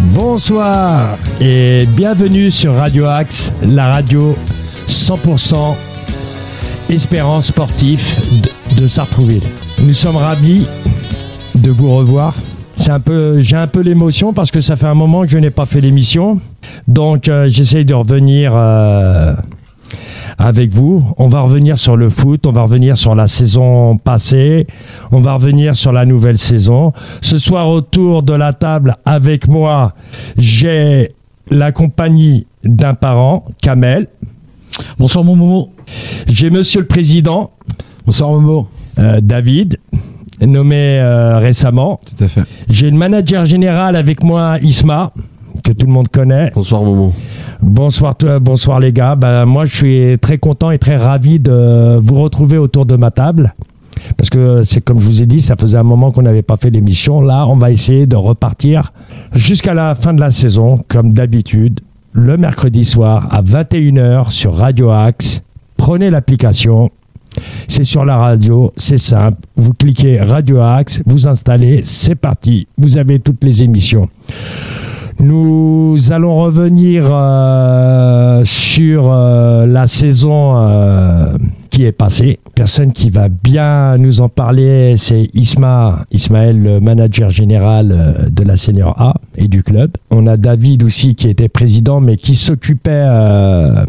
[0.00, 4.34] Bonsoir et bienvenue sur Radio Axe, la radio
[4.88, 5.76] 100%
[6.90, 9.42] espérance sportif de, de Sartrouville.
[9.84, 10.66] Nous sommes ravis
[11.54, 12.34] de vous revoir.
[12.74, 15.36] C'est un peu, j'ai un peu l'émotion parce que ça fait un moment que je
[15.36, 16.40] n'ai pas fait l'émission.
[16.88, 19.34] Donc euh, j'essaye de revenir euh,
[20.38, 21.04] avec vous.
[21.18, 24.66] On va revenir sur le foot, on va revenir sur la saison passée,
[25.12, 26.94] on va revenir sur la nouvelle saison.
[27.20, 29.92] Ce soir autour de la table avec moi,
[30.38, 31.14] j'ai
[31.50, 34.08] la compagnie d'un parent, Kamel.
[34.98, 35.72] Bonsoir mon Momo.
[36.26, 37.50] J'ai Monsieur le Président.
[38.06, 38.66] Bonsoir Momo.
[38.98, 39.78] Euh, David,
[40.40, 42.00] nommé euh, récemment.
[42.06, 42.42] Tout à fait.
[42.68, 45.12] J'ai le manager général avec moi, Isma,
[45.62, 46.50] que tout le monde connaît.
[46.54, 47.12] Bonsoir Momo.
[47.60, 49.16] Bonsoir, toi, bonsoir les gars.
[49.16, 53.10] Ben, moi, je suis très content et très ravi de vous retrouver autour de ma
[53.10, 53.54] table.
[54.16, 56.56] Parce que c'est comme je vous ai dit, ça faisait un moment qu'on n'avait pas
[56.56, 57.20] fait l'émission.
[57.20, 58.92] Là, on va essayer de repartir
[59.34, 61.80] jusqu'à la fin de la saison, comme d'habitude,
[62.12, 65.42] le mercredi soir à 21h sur Radio Axe.
[65.76, 66.90] Prenez l'application.
[67.68, 69.38] C'est sur la radio, c'est simple.
[69.56, 72.66] Vous cliquez Radio Axe, vous installez, c'est parti.
[72.78, 74.08] Vous avez toutes les émissions.
[75.20, 81.36] Nous allons revenir euh, sur euh, la saison euh,
[81.70, 82.40] qui est passée.
[82.54, 88.42] Personne qui va bien nous en parler, c'est Isma, Ismaël, le manager général euh, de
[88.42, 89.92] la Senior A et du club.
[90.10, 92.90] On a David aussi qui était président, mais qui s'occupait.
[92.92, 93.84] euh,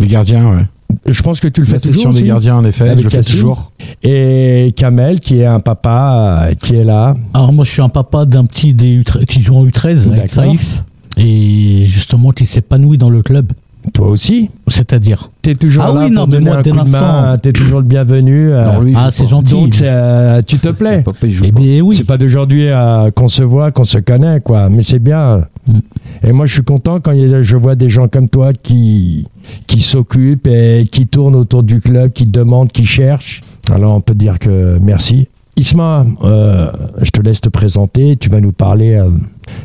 [0.00, 0.62] Les gardiens, ouais.
[1.06, 1.94] Je pense que tu le La fais toujours.
[1.94, 3.72] session des aussi gardiens, en effet, Avec je le fais toujours.
[4.02, 7.16] Et Kamel, qui est un papa, euh, qui est là.
[7.34, 10.30] Alors moi je suis un papa d'un petit des U13 qui joue en U13 avec.
[10.30, 10.82] Saïf
[11.16, 13.52] et justement qui s'épanouit dans le club.
[13.94, 14.50] Toi aussi.
[14.66, 17.38] C'est-à-dire T'es toujours Ah là oui, pour non, mais donner moi, un coup de main.
[17.40, 18.50] T'es toujours le bienvenu.
[18.50, 19.52] euh, Alors lui, Ah c'est gentil.
[19.52, 21.02] donc, euh, tu te plais.
[21.02, 21.60] Papa, il joue Eh pas.
[21.60, 21.94] bien oui.
[21.96, 24.68] C'est pas d'aujourd'hui euh, qu'on se voit, qu'on se connaît, quoi.
[24.70, 25.44] Mais c'est bien.
[25.68, 25.78] Mm.
[26.24, 29.28] Et moi, je suis content quand je vois des gens comme toi qui,
[29.66, 33.42] qui s'occupent et qui tournent autour du club, qui demandent, qui cherchent.
[33.70, 35.28] Alors, on peut dire que merci.
[35.56, 36.70] Isma, euh,
[37.00, 38.16] je te laisse te présenter.
[38.16, 39.08] Tu vas nous parler euh,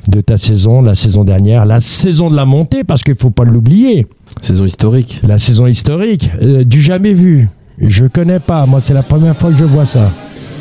[0.08, 3.44] de ta saison, la saison dernière, la saison de la montée, parce qu'il faut pas
[3.44, 4.08] l'oublier.
[4.40, 5.22] Saison historique.
[5.28, 7.50] La saison historique, euh, du jamais vu.
[7.78, 8.66] Je connais pas.
[8.66, 10.12] Moi, c'est la première fois que je vois ça.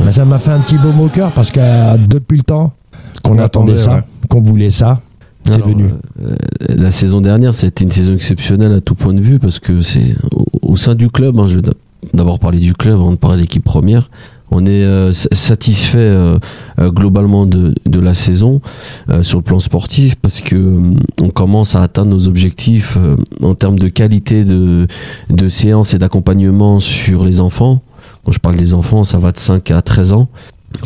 [0.01, 1.61] Ben, ça m'a fait un petit beau au cœur parce que
[2.09, 2.73] depuis le temps
[3.23, 4.03] qu'on On attendait attendait, ça, ouais.
[4.29, 5.01] qu'on voulait ça,
[5.47, 5.85] Alors, venu.
[6.23, 6.37] euh,
[6.69, 10.15] la saison dernière, c'était une saison exceptionnelle à tout point de vue parce que c'est
[10.35, 11.39] au, au sein du club.
[11.39, 11.63] hein, je vais
[12.15, 14.11] d'abord parler du club avant de parler de l'équipe première.
[14.53, 16.39] On est euh, satisfait euh,
[16.81, 18.61] globalement de, de la saison
[19.23, 20.81] sur le plan sportif parce que
[21.23, 22.99] on commence à atteindre nos objectifs
[23.43, 24.89] en termes de qualité de,
[25.31, 27.81] de séance et d'accompagnement sur les enfants.
[28.25, 30.29] Quand je parle des enfants, ça va de 5 à 13 ans.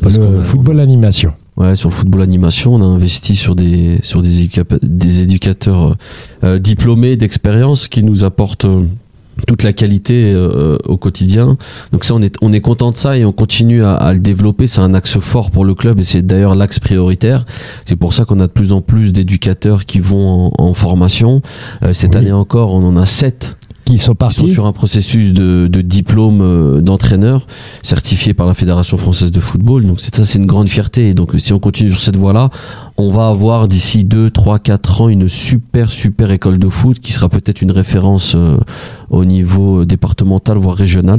[0.03, 1.33] Parce le a- football animation.
[1.57, 5.83] Ouais, sur le football animation, on a investi sur des sur des, éduca- des éducateurs
[5.85, 5.95] euh,
[6.43, 8.83] euh, diplômés d'expérience qui nous apportent euh,
[9.47, 11.57] toute la qualité euh, au quotidien.
[11.93, 14.19] Donc ça, on est on est content de ça et on continue à, à le
[14.19, 14.67] développer.
[14.67, 17.45] C'est un axe fort pour le club et c'est d'ailleurs l'axe prioritaire.
[17.87, 21.41] C'est pour ça qu'on a de plus en plus d'éducateurs qui vont en, en formation.
[21.85, 22.17] Euh, cette Oui.
[22.17, 24.53] année encore, on en a sept Qui sont qui sont partis.
[24.53, 27.47] sur un processus de, de diplôme euh, d'entraîneur
[27.83, 29.87] certifié par la Fédération française de football.
[29.87, 31.11] Donc c'est ça, c'est une grande fierté.
[31.11, 32.51] Et donc si on continue sur cette voie-là,
[32.97, 37.13] on va avoir d'ici 2, 3, 4 ans une super, super école de foot qui
[37.13, 38.57] sera peut-être une référence euh,
[39.11, 41.19] au niveau départemental, voire régional.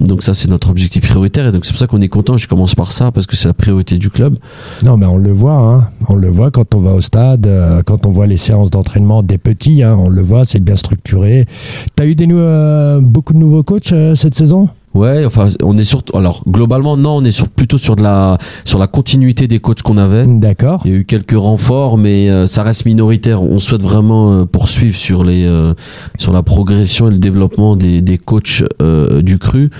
[0.00, 1.46] Donc ça, c'est notre objectif prioritaire.
[1.46, 2.36] Et donc c'est pour ça qu'on est content.
[2.36, 4.38] Je commence par ça parce que c'est la priorité du club.
[4.82, 5.52] Non, mais on le voit.
[5.52, 5.88] Hein.
[6.08, 9.22] On le voit quand on va au stade, euh, quand on voit les séances d'entraînement
[9.22, 9.82] des petits.
[9.82, 11.46] Hein, on le voit, c'est bien structuré.
[11.94, 14.68] T'as eu des euh, beaucoup de nouveaux coachs euh, cette saison?
[14.96, 16.02] Ouais, enfin, on est sur.
[16.14, 19.82] Alors, globalement, non, on est sur, plutôt sur de la, sur la continuité des coachs
[19.82, 20.26] qu'on avait.
[20.26, 20.80] D'accord.
[20.84, 23.42] Il y a eu quelques renforts, mais euh, ça reste minoritaire.
[23.42, 25.74] On souhaite vraiment euh, poursuivre sur les, euh,
[26.18, 29.70] sur la progression et le développement des, des coachs euh, du cru,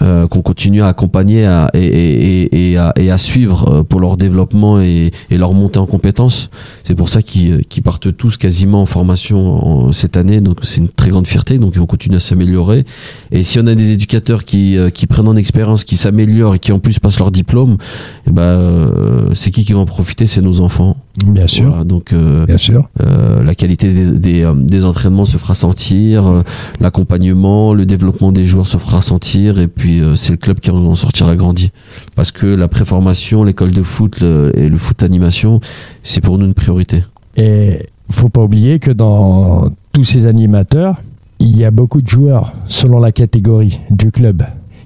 [0.00, 4.16] qu'on continue à accompagner à, et, et, et, et à, et à suivre pour leur
[4.16, 6.50] développement et, leur montée en compétences.
[6.84, 10.40] C'est pour ça qu'ils partent tous quasiment en formation en- cette année.
[10.40, 11.58] Donc, c'est une très grande fierté.
[11.58, 12.84] Donc, ils vont continuer à s'améliorer.
[13.32, 16.58] Et si on a des éducateurs qui, euh, qui prennent en expérience, qui s'améliorent et
[16.58, 17.76] qui en plus passent leur diplôme,
[18.26, 20.26] eh ben, euh, c'est qui qui va en profiter?
[20.26, 20.96] C'est nos enfants.
[21.26, 21.68] Bien sûr.
[21.68, 22.88] Voilà, donc euh, Bien sûr.
[23.02, 26.42] euh, la qualité des, des, des entraînements se fera sentir, euh,
[26.80, 30.94] l'accompagnement, le développement des joueurs se fera sentir, et puis c'est le club qui en
[30.94, 31.70] sortira grandi.
[32.14, 35.60] Parce que la préformation, l'école de foot le- et le foot animation,
[36.02, 37.02] c'est pour nous une priorité.
[37.36, 40.96] Et faut pas oublier que dans tous ces animateurs,
[41.48, 44.42] il y a beaucoup de joueurs, selon la catégorie du club,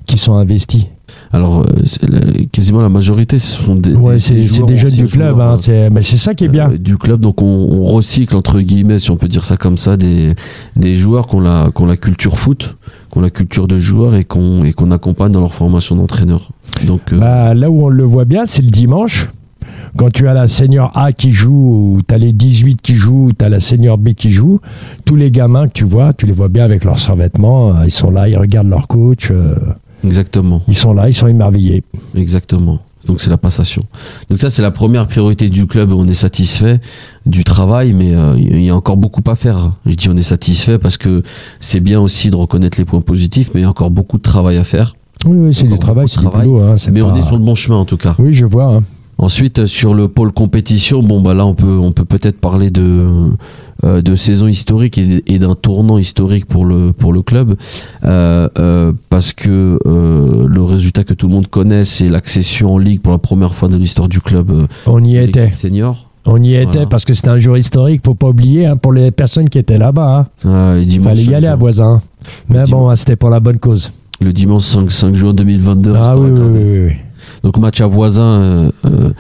[0.07, 0.87] qui sont investis.
[1.33, 4.77] Alors, euh, quasiment la majorité, ce sont des, Ouais, des- c'est des c'est joueurs des
[4.77, 5.35] jeunes du club.
[5.35, 6.71] joueurs, hein, euh, c'est- mais c'est ça qui est bien.
[6.71, 7.21] euh, du club.
[7.21, 10.35] Donc on, on recycle entre guillemets, si on peut dire ça comme ça, des,
[10.77, 12.77] des joueurs qui ont la, qui ont la culture foot,
[13.11, 16.51] qui ont la culture de joueur et qu'on et qu'on accompagne dans leur formation d'entraîneur.
[16.87, 19.29] Donc euh, Bah, là où on le voit bien, c'est le dimanche.
[19.97, 23.27] Quand tu as la senior A qui joue, ou tu as les 18 qui jouent,
[23.29, 24.61] ou tu as la senior B qui joue,
[25.05, 27.91] tous les gamins que tu vois, tu les vois bien avec leurs survêtements, euh, ils
[27.91, 29.55] sont là, ils regardent leur coach, euh,
[30.05, 31.83] exactement, ils sont là, ils sont émerveillés.
[32.15, 32.79] exactement.
[33.07, 33.83] Donc c'est la passation.
[34.29, 35.91] Donc ça c'est la première priorité du club.
[35.91, 36.81] On est satisfait
[37.25, 39.73] du travail, mais euh, il y a encore beaucoup à faire.
[39.87, 41.23] Je dis on est satisfait parce que
[41.61, 44.23] c'est bien aussi de reconnaître les points positifs, mais il y a encore beaucoup de
[44.23, 44.95] travail à faire.
[45.25, 46.61] Oui, oui, c'est du travail, c'est du boulot.
[46.61, 48.17] Hein, Mais on est sur le bon chemin en tout cas.
[48.19, 48.67] Oui, je vois.
[48.77, 48.83] hein.
[49.23, 52.71] Ensuite, euh, sur le pôle compétition, bon bah là on peut on peut peut-être parler
[52.71, 53.29] de
[53.85, 57.55] euh, de saison historique et, et d'un tournant historique pour le pour le club
[58.05, 63.03] euh, euh, parce que le résultat que tout le monde connaît, c'est l'accession en ligue
[63.03, 64.51] pour la première fois de l'histoire du club
[64.87, 65.53] On y était.
[65.53, 66.07] senior.
[66.27, 66.63] On y Voilà.
[66.71, 69.59] était parce que c'était un jour historique, faut pas oublier, hein, pour les personnes qui
[69.59, 70.27] étaient là-bas.
[70.45, 70.49] hein.
[70.49, 72.01] Ah, Il fallait y aller à voisin.
[72.49, 73.91] Mais bon, hein, c'était pour la bonne cause.
[74.21, 75.93] le dimanche 5, 5 juin 2022.
[75.97, 76.93] Ah oui, oui, oui.
[77.45, 78.23] Donc match à voisin.
[78.41, 79.11] euh, euh,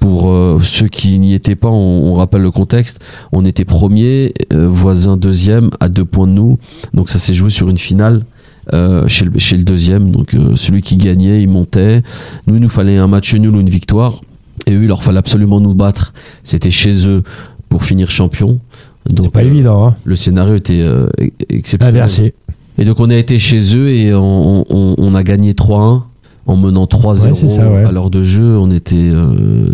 [0.00, 3.00] pour euh, ceux qui n'y étaient pas, on, on rappelle le contexte.
[3.32, 6.58] On était premier, euh, voisin deuxième, à deux points de nous.
[6.94, 8.24] Donc ça s'est joué sur une finale
[8.72, 10.10] euh, chez, le, chez le deuxième.
[10.10, 12.02] Donc euh, celui qui gagnait, il montait.
[12.46, 14.22] Nous, il nous fallait un match nul ou une victoire.
[14.66, 16.14] Et eux, il leur fallait absolument nous battre.
[16.44, 17.22] C'était chez eux
[17.68, 18.58] pour finir champion.
[19.06, 19.96] C'est Donc pas évident, hein.
[20.04, 21.08] le scénario était euh,
[21.50, 21.94] exceptionnel.
[21.96, 22.32] Inversé.
[22.78, 26.02] Et donc on a été chez eux et on, on- on a gagné 3-1
[26.50, 27.84] en menant 3-0 Ouais, c'est ça, ouais.
[27.84, 28.58] à l'heure de jeu.
[28.58, 29.72] On était euh,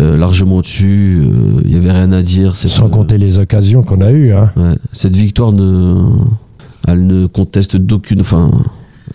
[0.00, 1.20] euh, largement au-dessus.
[1.22, 2.56] euh, Il y avait rien à dire.
[2.56, 4.32] C'est Sans compter les occasions qu'on a eues.
[4.32, 4.50] Hein.
[4.56, 6.10] Ouais, cette victoire ne,
[6.86, 8.50] elle ne conteste d'aucune, enfin,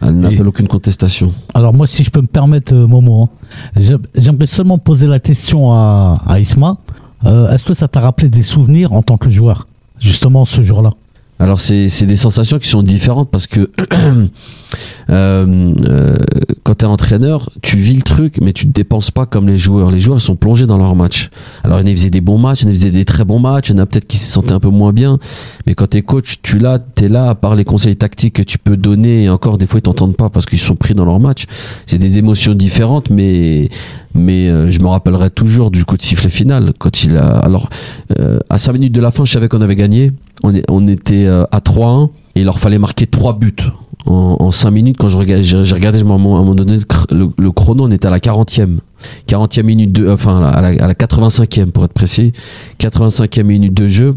[0.02, 1.32] elle n'appelle aucune contestation.
[1.54, 3.30] Alors moi, si je peux me permettre, Momo, hein,
[3.78, 6.78] j'ai- j'aimerais seulement poser la question à, à Isma.
[7.26, 9.66] Euh, Est-ce que ça t'a rappelé des souvenirs en tant que joueur,
[10.00, 10.92] justement ce jour-là?
[11.40, 13.70] Alors c'est des sensations qui sont différentes parce que
[15.10, 16.16] euh, euh,
[16.64, 19.92] quand t'es entraîneur, tu vis le truc, mais tu te dépenses pas comme les joueurs.
[19.92, 21.30] Les joueurs sont plongés dans leur match.
[21.64, 23.04] Alors il y en a faisaient des bons matchs, il y en a faisaient des
[23.04, 25.20] très bons matchs, il y en a peut-être qui se sentaient un peu moins bien.
[25.66, 28.58] Mais quand t'es coach, tu là, t'es là à part les conseils tactiques que tu
[28.58, 29.24] peux donner.
[29.24, 31.46] Et encore des fois ils t'entendent pas parce qu'ils sont pris dans leur match.
[31.86, 33.70] C'est des émotions différentes, mais
[34.14, 37.70] mais euh, je me rappellerai toujours du coup de sifflet final quand il a alors
[38.20, 40.12] euh, à 5 minutes de la fin je savais qu'on avait gagné
[40.44, 43.56] on, était euh, à 3-1 et il leur fallait marquer 3 buts
[44.06, 44.98] en, en 5 minutes.
[45.00, 46.80] Quand je regardais j'ai regardé à un moment donné
[47.12, 48.80] le, chrono on était à la 40e
[49.28, 52.34] 40e minute de enfin à la, à la 85e pour être précis.
[52.80, 54.16] 85e minute de jeu.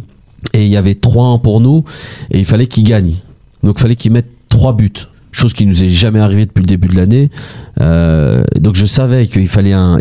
[0.53, 1.85] Et il y avait 3-1 pour nous
[2.31, 3.15] et il fallait qu'ils gagnent.
[3.63, 4.93] Donc il fallait qu'ils mettent 3 buts.
[5.33, 7.31] Chose qui nous est jamais arrivée depuis le début de l'année.
[7.81, 9.99] Euh, donc je savais qu'il fallait un,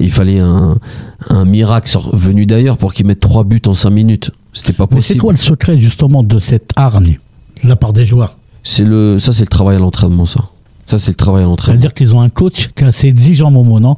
[1.30, 4.32] un, miracle venu d'ailleurs pour qu'ils mettent trois buts en cinq minutes.
[4.56, 5.20] C'était pas Mais c'est possible.
[5.22, 7.20] quoi le secret justement de cette hargne
[7.64, 10.40] de la part des joueurs C'est le, ça c'est le travail à l'entraînement, ça.
[10.86, 11.80] Ça c'est le travail à l'entraînement.
[11.80, 13.98] C'est-à-dire qu'ils ont un coach qui est assez exigeant, Momo, non?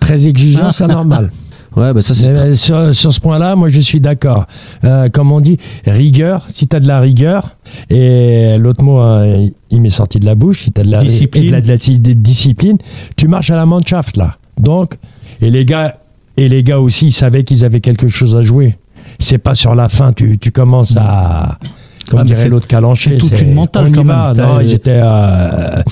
[0.00, 1.30] Très exigeant, c'est normal.
[1.76, 2.32] Ouais, bah ça c'est.
[2.32, 4.46] Mais, euh, sur, sur ce point-là, moi je suis d'accord.
[4.84, 7.56] Euh, comme on dit, rigueur, si tu as de la rigueur,
[7.90, 11.02] et l'autre mot, hein, il m'est sorti de la bouche, si tu as de la,
[11.02, 11.54] Discipline.
[11.54, 12.78] et de la, de discipline,
[13.16, 14.38] tu marches à la Mannschaft là.
[14.58, 14.96] Donc,
[15.42, 15.98] et les gars,
[16.38, 18.76] et les gars aussi, ils savaient qu'ils avaient quelque chose à jouer.
[19.18, 21.58] C'est pas sur la fin, tu, tu commences à.
[22.10, 23.18] Comme Ah, dirait l'autre calanché.
[23.20, 24.32] c'est toute une mentale, quand va.
[24.32, 24.46] même.
[24.46, 25.00] Non, ils étaient.
[25.02, 25.82] euh,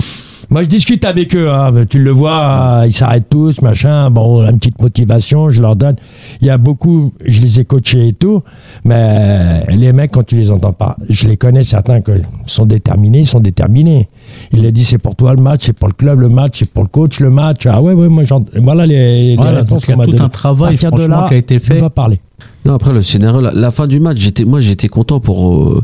[0.49, 1.51] moi, je discute avec eux.
[1.51, 1.71] hein.
[1.89, 4.09] Tu le vois, ils s'arrêtent tous, machin.
[4.09, 5.97] Bon, une petite motivation, je leur donne.
[6.41, 8.41] Il y a beaucoup, je les ai coachés et tout,
[8.85, 12.11] mais les mecs, quand tu les entends pas, je les connais certains qui
[12.45, 14.07] sont déterminés, ils sont déterminés.
[14.53, 16.71] Il a dit c'est pour toi le match, c'est pour le club le match, c'est
[16.71, 17.65] pour le coach le match.
[17.65, 18.39] Ah ouais, ouais, moi j'en.
[18.61, 20.91] Voilà les, les Voilà, réponses donc il y a qu'on tout un travail, À partir
[20.91, 21.77] de franchement, là, qui a été fait.
[21.79, 22.19] On va parler.
[22.65, 25.81] Non, après le scénario, la, la fin du match, j'étais, moi j'étais content pour euh,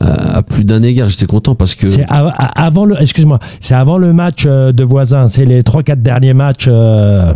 [0.00, 1.08] à, à plus d'un égard.
[1.08, 4.82] J'étais content parce que C'est av- avant le, excuse-moi, c'est avant le match euh, de
[4.82, 5.28] voisins.
[5.28, 6.66] C'est les 3-4 derniers matchs.
[6.68, 7.32] euh,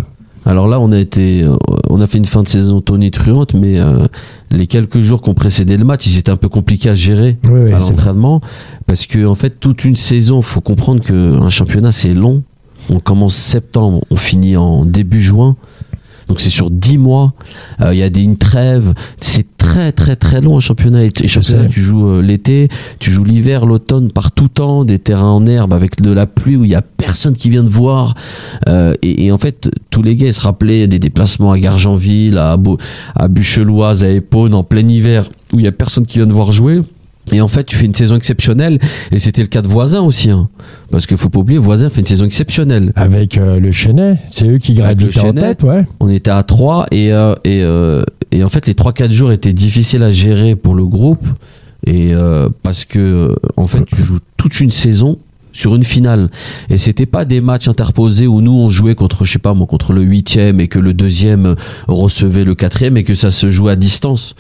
[0.47, 1.57] alors là, on a été, euh,
[1.91, 4.07] on a fait une fin de saison tonitruante, mais euh,
[4.53, 7.61] les quelques jours qu'on précédait le match, ils étaient un peu compliqués à gérer Oui,
[7.65, 8.41] oui, à l'entraînement
[8.87, 12.45] parce que en fait toute une saison, faut comprendre que un championnat c'est long.
[12.91, 15.57] On commence septembre, on finit en début juin.
[16.29, 17.35] Donc c'est sur 10 mois,
[17.81, 21.05] Euh, il y a des, une trêve, c'est très très très long un championnat.
[21.05, 22.69] Et, et championnat, tu joues euh, l'été,
[22.99, 26.57] tu joues l'hiver, l'automne, par tout temps, des terrains en herbe avec de la pluie
[26.57, 28.15] où il y a personne qui vient te voir.
[28.69, 32.39] Euh, et, et en fait, tous les gars ils se rappelaient des déplacements à Gargenville,
[32.39, 32.57] à,
[33.15, 36.33] à Bucheloise, à Épône en plein hiver où il y a personne qui vient te
[36.33, 36.81] voir jouer.
[37.33, 38.79] Et en fait, tu fais une saison exceptionnelle,
[39.11, 40.49] et c'était le cas de Voisin aussi, hein.
[40.91, 42.93] parce qu'il faut pas oublier, Voisin fait une saison exceptionnelle.
[42.95, 45.41] avec euh, le Chenet, c'est eux qui gravitaient en Chenet.
[45.41, 45.85] tête, ouais.
[45.99, 49.53] On était à 3 et, euh, et, euh, et en fait les 3-4 jours étaient
[49.53, 51.27] difficiles à gérer pour le groupe
[51.87, 55.19] et euh, parce que euh, en fait tu joues toute une saison
[55.57, 56.29] sur une finale.
[56.71, 59.67] Et c'était pas des matchs interposés où nous on jouait contre je sais pas moi
[59.67, 61.57] contre le huitième et que le deuxième
[61.89, 64.35] recevait le quatrième et que ça se jouait à distance.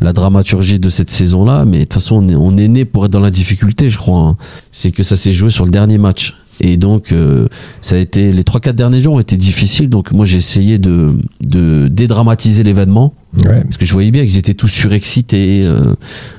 [0.00, 2.84] La dramaturgie de cette saison là mais de toute façon on est, on est né
[2.84, 4.36] pour être dans la difficulté je crois hein.
[4.72, 7.46] c'est que ça s'est joué sur le dernier match et donc euh,
[7.80, 9.88] ça a été les trois quatre derniers jours ont été difficiles.
[9.88, 13.14] Donc moi j'ai essayé de de dédramatiser l'événement.
[13.44, 13.62] Ouais.
[13.64, 15.92] parce que je voyais bien qu'ils étaient tous surexcités euh,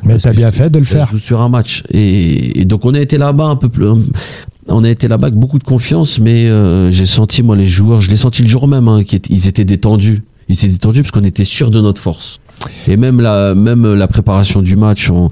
[0.04, 1.10] Mais t'as bien fait de le faire.
[1.22, 1.84] sur un match.
[1.92, 3.86] Et, et donc on a été là-bas un peu plus
[4.70, 8.02] on a été là-bas avec beaucoup de confiance mais euh, j'ai senti moi les joueurs
[8.02, 10.24] je l'ai senti le jour même hein, qu'ils étaient- ils étaient détendus.
[10.50, 12.40] Ils étaient détendus parce qu'on était sûr de notre force
[12.88, 15.30] et même la même la préparation du match on-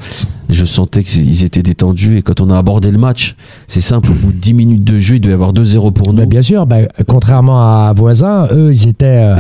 [0.50, 3.36] je sentais qu'ils étaient détendus et quand on a abordé le match
[3.67, 6.13] c'est simple au bout de 10 minutes de jeu il devait y avoir 2-0 pour
[6.13, 6.77] nous bien sûr, bah,
[7.08, 9.36] contrairement à voisins, eux, ils étaient euh,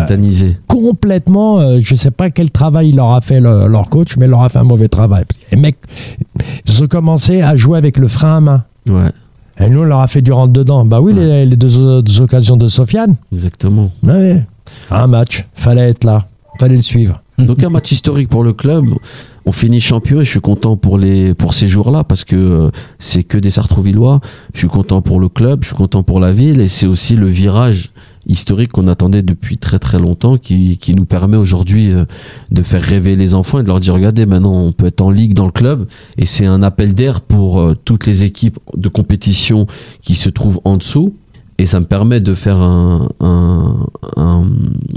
[0.67, 1.59] complètement.
[1.59, 4.29] euh, je sais pas quel travail il leur a fait le- leur coach, mais il
[4.29, 5.25] leur a fait un mauvais travail.
[5.51, 5.77] Les mecs,
[6.67, 8.63] ils ont commencé à jouer avec le frein à main.
[8.87, 9.11] ouais
[9.59, 10.85] Et nous, on leur a fait du rentre dedans.
[10.85, 13.15] Bah oui, les, les deux, deux occasions de Sofiane.
[13.31, 14.43] exactement Ouais.
[14.91, 16.25] Un match, fallait être là,
[16.59, 17.21] fallait le suivre.
[17.39, 18.85] Donc un match historique pour le club.
[19.45, 22.71] On finit champion et je suis content pour les pour ces jours-là parce que euh,
[22.97, 24.21] c'est que des Sartrouvillois.
[24.53, 27.15] Je suis content pour le club, je suis content pour la ville et c'est aussi
[27.15, 27.91] le virage
[28.27, 32.05] historique qu'on attendait depuis très très longtemps qui, qui nous permet aujourd'hui euh,
[32.51, 35.11] de faire rêver les enfants et de leur dire regardez maintenant on peut être en
[35.11, 35.87] ligue dans le club
[36.17, 39.67] et c'est un appel d'air pour euh, toutes les équipes de compétition
[40.01, 41.13] qui se trouvent en dessous
[41.57, 44.45] et ça me permet de faire un, un, un-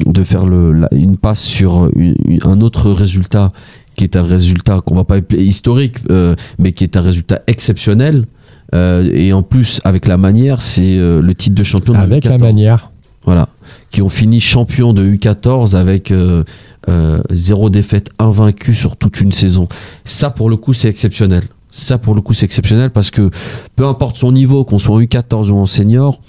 [0.06, 3.52] de faire le, la- une passe sur une- une- un autre résultat
[3.96, 7.40] qui est un résultat qu'on va pas appeler historique euh, mais qui est un résultat
[7.46, 8.26] exceptionnel
[8.74, 12.24] Euh, et en plus avec la manière c'est euh, le titre de champion de Avec
[12.26, 12.40] la U14.
[12.42, 12.90] manière.
[13.24, 13.48] Voilà.
[13.90, 16.44] Qui ont fini champion de U14 avec euh,
[16.90, 19.68] euh, zéro défaite invaincue sur toute une saison.
[20.04, 21.44] Ça, pour le coup, c'est exceptionnel.
[21.70, 23.30] Ça, pour le coup, c'est exceptionnel parce que
[23.76, 26.20] peu importe son niveau, qu'on soit en U14 ou en senior,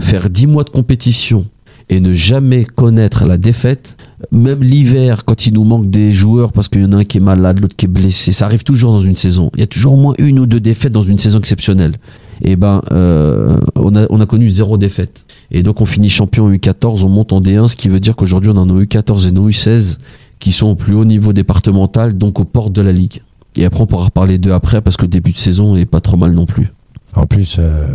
[0.00, 1.44] faire 10 mois de compétition
[1.88, 3.96] et ne jamais connaître la défaite,
[4.32, 7.18] même l'hiver, quand il nous manque des joueurs parce qu'il y en a un qui
[7.18, 9.50] est malade, l'autre qui est blessé, ça arrive toujours dans une saison.
[9.54, 11.94] Il y a toujours au moins une ou deux défaites dans une saison exceptionnelle.
[12.42, 15.24] Et ben, euh, on, a, on a connu zéro défaite.
[15.50, 18.16] Et donc on finit champion en U14, on monte en D1, ce qui veut dire
[18.16, 19.98] qu'aujourd'hui on a U14 et nos U16
[20.38, 23.22] qui sont au plus haut niveau départemental, donc aux portes de la Ligue.
[23.54, 26.00] Et après on pourra reparler d'eux après parce que le début de saison est pas
[26.00, 26.72] trop mal non plus.
[27.14, 27.86] En plus, euh,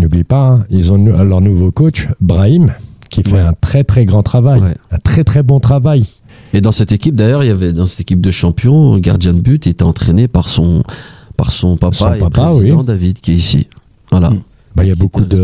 [0.00, 2.72] n'oublie pas, hein, ils ont leur nouveau coach, Brahim,
[3.10, 3.40] qui fait Ouais.
[3.40, 4.60] un très très grand travail.
[4.60, 4.74] Ouais.
[4.90, 6.06] Un très très bon travail.
[6.52, 9.40] Et dans cette équipe d'ailleurs, il y avait dans cette équipe de champions, gardien de
[9.40, 10.82] but était entraîné par son
[11.36, 12.84] par son papa Son et papa, président oui.
[12.86, 13.66] David qui est ici.
[14.10, 14.30] Voilà.
[14.30, 14.40] Mm.
[14.76, 15.36] Bah, il y a beaucoup de.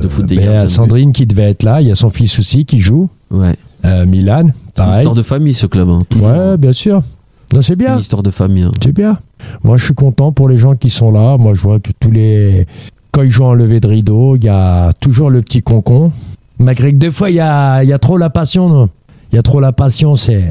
[0.00, 0.66] de foot des but.
[0.68, 1.80] Sandrine qui devait être là.
[1.80, 3.08] Il y a son fils aussi qui joue.
[3.30, 3.54] Ouais.
[3.84, 4.98] Euh, Milan, C'est une pareil.
[5.00, 5.88] histoire de famille ce club.
[5.88, 6.02] Hein.
[6.20, 7.00] Ouais, bien sûr.
[7.60, 7.98] C'est Une bien.
[7.98, 8.62] histoire de famille.
[8.64, 8.70] hein.
[8.82, 9.18] C'est bien.
[9.64, 11.36] Moi, je suis content pour les gens qui sont là.
[11.38, 12.66] Moi, je vois que tous les.
[13.12, 16.12] Quand ils jouent en levée de rideau, il y a toujours le petit concon.
[16.58, 18.68] Malgré que des fois, il y a, il y a trop la passion.
[18.68, 18.88] non.
[19.32, 20.16] Il y a trop la passion.
[20.16, 20.42] C'est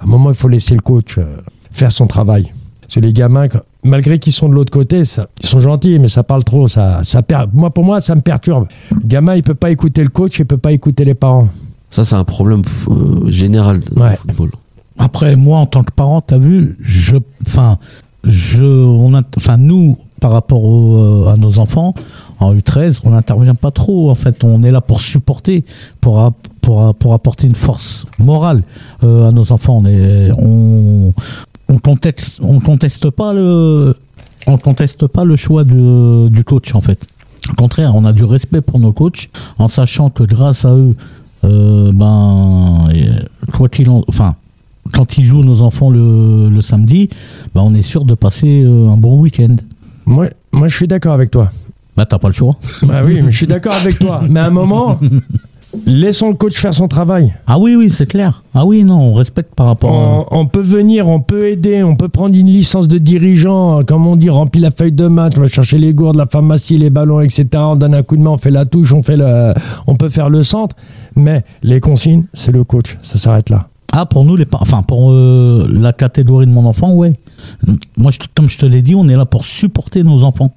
[0.00, 1.36] À un moment, il faut laisser le coach euh,
[1.72, 2.50] faire son travail.
[2.80, 3.46] Parce que les gamins,
[3.84, 6.66] malgré qu'ils sont de l'autre côté, ça- ils sont gentils, mais ça parle trop.
[6.68, 8.66] Ça, ça per- moi, pour moi, ça me perturbe.
[8.92, 11.48] Le gamin, il peut pas écouter le coach, il peut pas écouter les parents.
[11.90, 14.16] Ça c'est un problème euh, général Ouais.
[14.26, 14.50] le football.
[14.98, 17.78] Après, moi, en tant que parent, t'as vu, je, enfin,
[18.24, 21.94] je, on, a- enfin, nous, par rapport au, euh, à nos enfants,
[22.38, 24.10] en U13, on n'intervient pas trop.
[24.10, 25.64] En fait, on est là pour supporter,
[26.00, 28.62] pour, pour, pour apporter une force morale
[29.02, 29.78] euh, à nos enfants.
[29.78, 31.12] On est, on,
[31.68, 33.96] on contexte, on conteste pas le,
[34.46, 37.06] on conteste pas le choix de- du coach en fait.
[37.50, 40.94] Au contraire, on a du respect pour nos coachs en sachant que grâce à eux,
[41.44, 42.88] euh, ben,
[43.52, 44.34] quoi qu'il en, enfin,
[44.92, 47.08] quand ils jouent nos enfants le, le samedi,
[47.54, 49.56] ben, on est sûr de passer euh, un bon week-end.
[50.10, 51.50] Moi, moi, je suis d'accord avec toi.
[51.96, 52.56] Bah t'as pas le choix.
[52.82, 54.22] Bah oui, mais je suis d'accord avec toi.
[54.28, 54.98] Mais à un moment,
[55.86, 57.32] laissons le coach faire son travail.
[57.46, 58.42] Ah oui, oui, c'est clair.
[58.54, 59.92] Ah oui, non, on respecte par rapport.
[59.92, 60.34] à...
[60.34, 64.06] On, on peut venir, on peut aider, on peut prendre une licence de dirigeant, comme
[64.06, 66.90] on dit, remplir la feuille de match, on va chercher les gourdes, la pharmacie, les
[66.90, 67.46] ballons, etc.
[67.54, 69.54] On donne un coup de main, on fait la touche, on fait le,
[69.86, 70.74] on peut faire le centre.
[71.14, 72.98] Mais les consignes, c'est le coach.
[73.02, 73.68] Ça s'arrête là.
[73.92, 77.18] Ah, pour nous, les enfin, pour euh, la catégorie de mon enfant, ouais.
[77.96, 80.54] Moi, je- comme je te l'ai dit, on est là pour supporter nos enfants.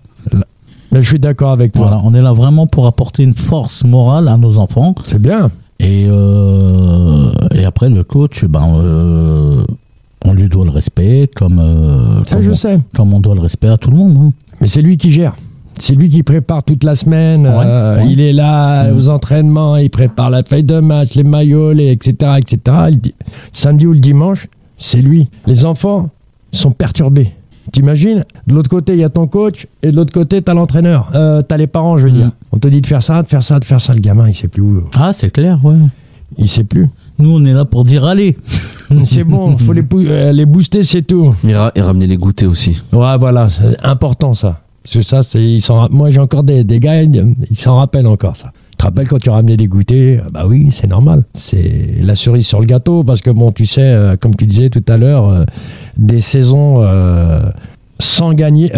[0.92, 1.88] Mais je suis d'accord avec toi.
[1.88, 4.94] Voilà, on est là vraiment pour apporter une force morale à nos enfants.
[5.08, 5.50] C'est bien.
[5.80, 9.64] Et, euh, et après, le coach, ben, euh,
[10.26, 12.80] on lui doit le respect, comme, euh, Ça, comme, je on, sais.
[12.96, 14.18] comme on doit le respect à tout le monde.
[14.18, 14.32] hein.
[14.62, 15.36] Mais c'est lui qui gère.
[15.80, 17.48] C'est lui qui prépare toute la semaine.
[17.48, 18.12] Ouais, euh, ouais.
[18.12, 18.98] Il est là Mhm.
[18.98, 22.78] aux entraînements, il prépare la feuille de match, les maillots, les, etc., etc.
[22.92, 23.16] Il dit-
[23.52, 25.30] samedi ou le dimanche, c'est lui.
[25.48, 26.10] Les enfants
[26.52, 27.32] sont perturbés.
[27.72, 28.24] T'imagines?
[28.46, 31.10] De l'autre côté, il y a ton coach, et de l'autre côté, t'as l'entraîneur.
[31.16, 32.30] Euh, t'as les parents, je veux dire.
[32.52, 33.94] On te dit de faire ça, de faire ça, de faire ça.
[33.94, 34.84] Le gamin, il sait plus où.
[34.96, 35.76] Ah, c'est clair, ouais.
[36.38, 36.88] Il sait plus.
[37.20, 38.36] Nous, on est là pour dire allez.
[39.06, 41.34] c'est bon, faut les, pou- euh, les booster, c'est tout.
[41.48, 42.80] Et, ra- et ramener les goûters aussi.
[42.92, 44.60] Ouais, voilà, c'est important ça.
[44.84, 45.58] Parce que ça, c'est,
[45.92, 48.52] moi j'ai encore des, des gars, ils s'en rappellent encore ça.
[48.72, 50.26] Tu te rappelles quand tu ramenais des goûters?
[50.34, 51.24] Bah oui, c'est normal.
[51.34, 54.70] C'est la cerise sur le gâteau parce que bon, tu sais, euh, comme tu disais
[54.70, 55.46] tout à l'heure, euh,
[55.96, 57.50] des saisons euh,
[58.00, 58.72] sans gagner,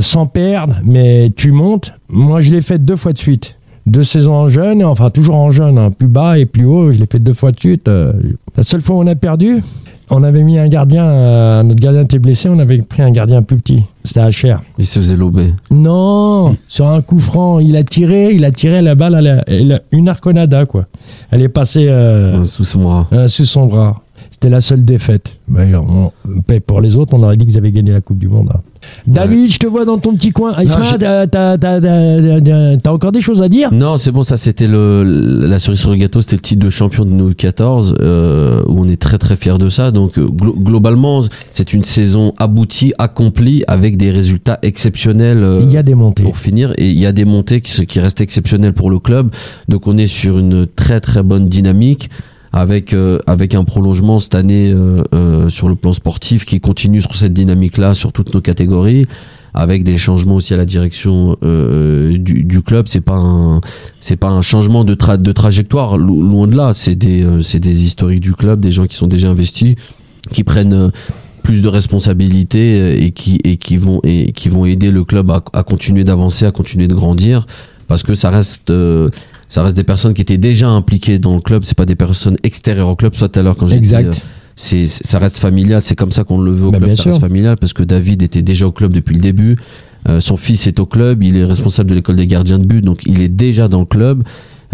[0.00, 1.92] sans perdre, mais tu montes.
[2.08, 3.56] Moi, je l'ai fait deux fois de suite.
[3.88, 6.92] Deux saisons en jeune, et enfin toujours en jeune, hein, plus bas et plus haut.
[6.92, 7.88] Je l'ai fait deux fois de suite.
[7.88, 8.12] euh.
[8.56, 9.62] la seule fois où on a perdu,
[10.10, 13.42] on avait mis un gardien, euh, notre gardien était blessé, on avait pris un gardien
[13.42, 13.82] plus petit.
[14.04, 14.58] C'était HR.
[14.78, 15.54] Il se faisait lober.
[15.70, 19.44] Non, sur un coup franc, il a tiré, il a tiré la balle, elle a-
[19.46, 20.84] elle a- une arconada quoi.
[21.30, 23.06] Elle est passée euh, euh, sous son bras.
[23.12, 24.02] euh, sous son bras.
[24.40, 25.36] C'était la seule défaite.
[25.48, 26.12] Mais on-
[26.46, 28.50] paix pour les autres, on aurait dit qu'ils avaient gagné la Coupe du Monde.
[28.54, 28.60] hein.
[29.08, 30.52] David, je te vois dans ton petit coin.
[30.62, 33.72] Isma, t'as- encore des choses à dire?
[33.72, 35.02] Non, c'est bon, ça c'était le
[35.48, 38.80] la cerise sur le gâteau, c'était le titre de champion de nous 14 euh, où
[38.80, 39.90] on est très très fiers de ça.
[39.90, 45.42] Donc euh, glo- globalement, c'est une saison aboutie, accomplie avec des résultats exceptionnels.
[45.42, 46.22] euh, Il y a des montées.
[46.22, 49.30] pour finir et il y a des montées qui restent exceptionnelles pour le club
[49.68, 52.08] donc on est sur une très très bonne dynamique
[52.52, 57.00] avec euh, avec un prolongement cette année euh, euh, sur le plan sportif qui continue
[57.00, 59.06] sur cette dynamique là sur toutes nos catégories
[59.54, 62.86] avec des changements aussi à la direction euh, du, du club.
[62.88, 63.60] C'est pas un
[63.98, 66.72] c'est pas un changement de tra- de trajectoire lo- loin de là.
[66.74, 69.74] C'est des euh, c'est des historiques du club des gens qui sont déjà investis
[70.32, 70.90] qui prennent euh,
[71.42, 75.30] plus de responsabilités euh, et qui et qui vont et qui vont aider le club
[75.30, 77.46] à, à continuer d'avancer, à continuer de grandir,
[77.88, 79.08] parce que ça reste euh,
[79.48, 81.62] ça reste des personnes qui étaient déjà impliquées dans le club.
[81.64, 83.14] C'est pas des personnes extérieures au club.
[83.14, 84.06] Soit à l'heure quand j'ai dit, Exact.
[84.08, 84.12] euh,
[84.56, 85.80] c'est ça reste familial.
[85.82, 86.94] C'est comme ça qu'on le veut au Bah, club.
[86.94, 89.56] Ça reste familial parce que David était déjà au club depuis le début.
[90.08, 91.22] Euh, son fils est au club.
[91.22, 93.86] Il est responsable de l'école des gardiens de but, donc il est déjà dans le
[93.86, 94.22] club.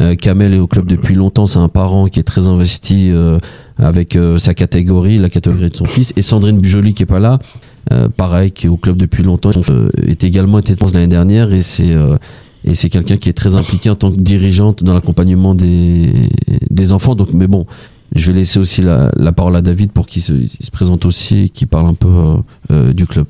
[0.00, 1.46] Euh, Kamel est au club depuis longtemps.
[1.46, 3.38] C'est un parent qui est très investi euh,
[3.78, 6.12] avec euh, sa catégorie, la catégorie de son fils.
[6.16, 7.38] Et Sandrine Bujoli qui est pas là,
[7.92, 11.52] euh, pareil, qui est au club depuis longtemps, euh, est également été trans l'année dernière
[11.52, 12.16] et c'est euh,
[12.64, 16.28] et c'est quelqu'un qui est très impliqué en tant que dirigeante dans l'accompagnement des
[16.70, 17.14] des enfants.
[17.14, 17.66] Donc, mais bon,
[18.14, 20.32] je vais laisser aussi la, la parole à David pour qu'il se,
[20.72, 22.36] présente aussi et qu'il parle un peu euh,
[22.70, 23.26] euh, du club.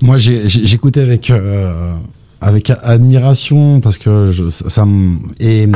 [0.00, 1.94] Moi, j'ai- j'ai- j'écoutais avec euh,
[2.40, 5.68] avec admiration parce que ça, me et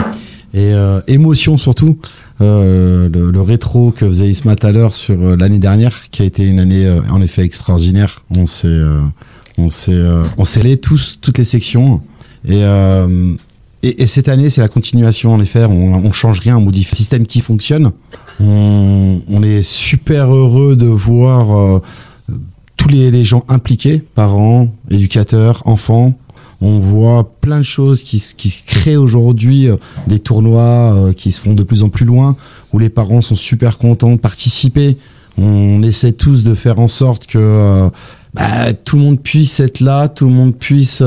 [0.54, 0.72] et
[1.06, 1.98] émotion surtout
[2.40, 6.58] le, rétro que faisait Isma tout à l'heure sur l'année dernière qui a été une
[6.58, 8.24] année en effet extraordinaire.
[8.36, 8.80] On s'est
[9.58, 10.02] on s'est
[10.38, 12.00] on allés tous toutes les sections
[12.46, 13.34] et euh,
[13.82, 15.64] et, et cette année, c'est la continuation, en effet.
[15.64, 17.92] On, on change rien, on modifie le système qui fonctionne.
[18.40, 21.82] On, on est super heureux de voir euh,
[22.76, 26.14] tous les, les gens impliqués, parents, éducateurs, enfants.
[26.62, 31.30] On voit plein de choses qui, qui se créent aujourd'hui, euh, des tournois euh, qui
[31.30, 32.34] se font de plus en plus loin,
[32.72, 34.96] où les parents sont super contents de participer.
[35.38, 37.90] On essaie tous de faire en sorte que euh,
[38.32, 41.02] bah, tout le monde puisse être là, tout le monde puisse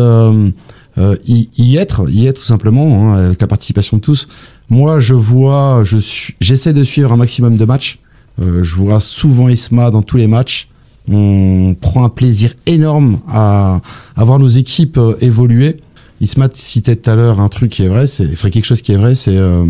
[0.99, 4.27] euh, y, y être, y être tout simplement, hein, avec la participation de tous.
[4.69, 5.97] Moi, je vois, je
[6.39, 7.99] j'essaie de suivre un maximum de matchs.
[8.41, 10.69] Euh, je vois souvent Isma dans tous les matchs.
[11.11, 13.81] On prend un plaisir énorme à,
[14.15, 15.77] à voir nos équipes euh, évoluer.
[16.21, 18.91] Isma citait tout à l'heure un truc qui est vrai, c'est enfin, quelque chose qui
[18.91, 19.65] est vrai, c'est euh,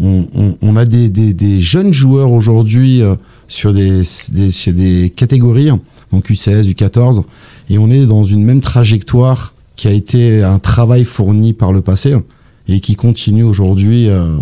[0.00, 3.14] on, on, on a des, des, des jeunes joueurs aujourd'hui euh,
[3.46, 5.70] sur des, sur des catégories,
[6.12, 7.22] donc U16, U14,
[7.70, 11.80] et on est dans une même trajectoire qui a été un travail fourni par le
[11.80, 12.14] passé
[12.68, 14.36] et qui continue aujourd'hui euh,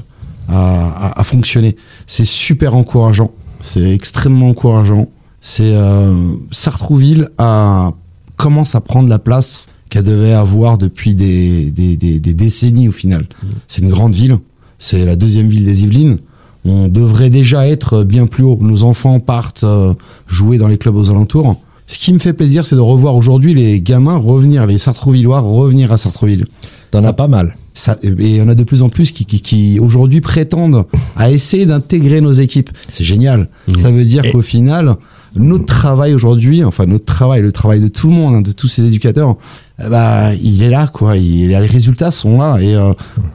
[0.49, 1.77] à, à- à fonctionner.
[2.07, 5.09] C'est super encourageant, c'est extrêmement encourageant.
[5.41, 6.15] C'est euh,
[6.51, 7.93] Sartrouville a
[8.37, 13.27] commence à prendre la place qu'elle devait avoir depuis des, des, des, décennies au final.
[13.69, 14.39] C'est une grande ville,
[14.79, 16.19] c'est la deuxième ville des Yvelines.
[16.65, 18.59] On devrait déjà être bien plus haut.
[18.61, 19.95] Nos enfants partent euh,
[20.29, 21.61] jouer dans les clubs aux alentours.
[21.93, 25.93] Ce qui me fait plaisir, c'est de revoir aujourd'hui les gamins revenir, les Sartrouvillois revenir
[25.93, 26.47] à Sartrouville.
[26.91, 27.55] T'en as pas mal.
[27.75, 30.87] Ça, et il y en a de plus en plus qui, qui, qui aujourd'hui prétendent
[31.17, 32.71] à essayer d'intégrer nos équipes.
[32.89, 33.49] C'est génial.
[33.83, 34.97] Ça veut dire Et- qu'au final,
[35.37, 38.69] notre travail aujourd'hui, enfin notre travail, le travail de tout le monde, hein, de tous
[38.69, 39.37] ces éducateurs,
[39.85, 41.19] eh bah, il est là, quoi.
[41.19, 42.57] Il, les résultats sont là.
[42.59, 42.95] Et euh,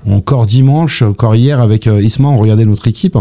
[0.10, 3.18] encore dimanche, encore hier avec euh, Isma, on regardait notre équipe.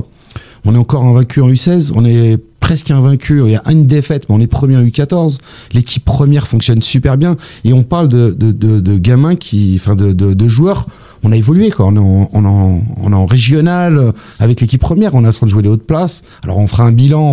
[0.65, 1.93] On est encore invaincu en U16.
[1.95, 3.43] On est presque invaincu.
[3.45, 5.39] Il y a une défaite, mais on est premier en U14.
[5.73, 7.37] L'équipe première fonctionne super bien.
[7.65, 10.87] Et on parle de, de, gamins qui, enfin, de, de, joueurs.
[11.23, 11.87] On a évolué, quoi.
[11.87, 15.15] On est en, on régional euh, avec l'équipe première.
[15.15, 16.25] On est en train de jouer les hautes places.
[16.43, 17.33] Alors, on fera un bilan,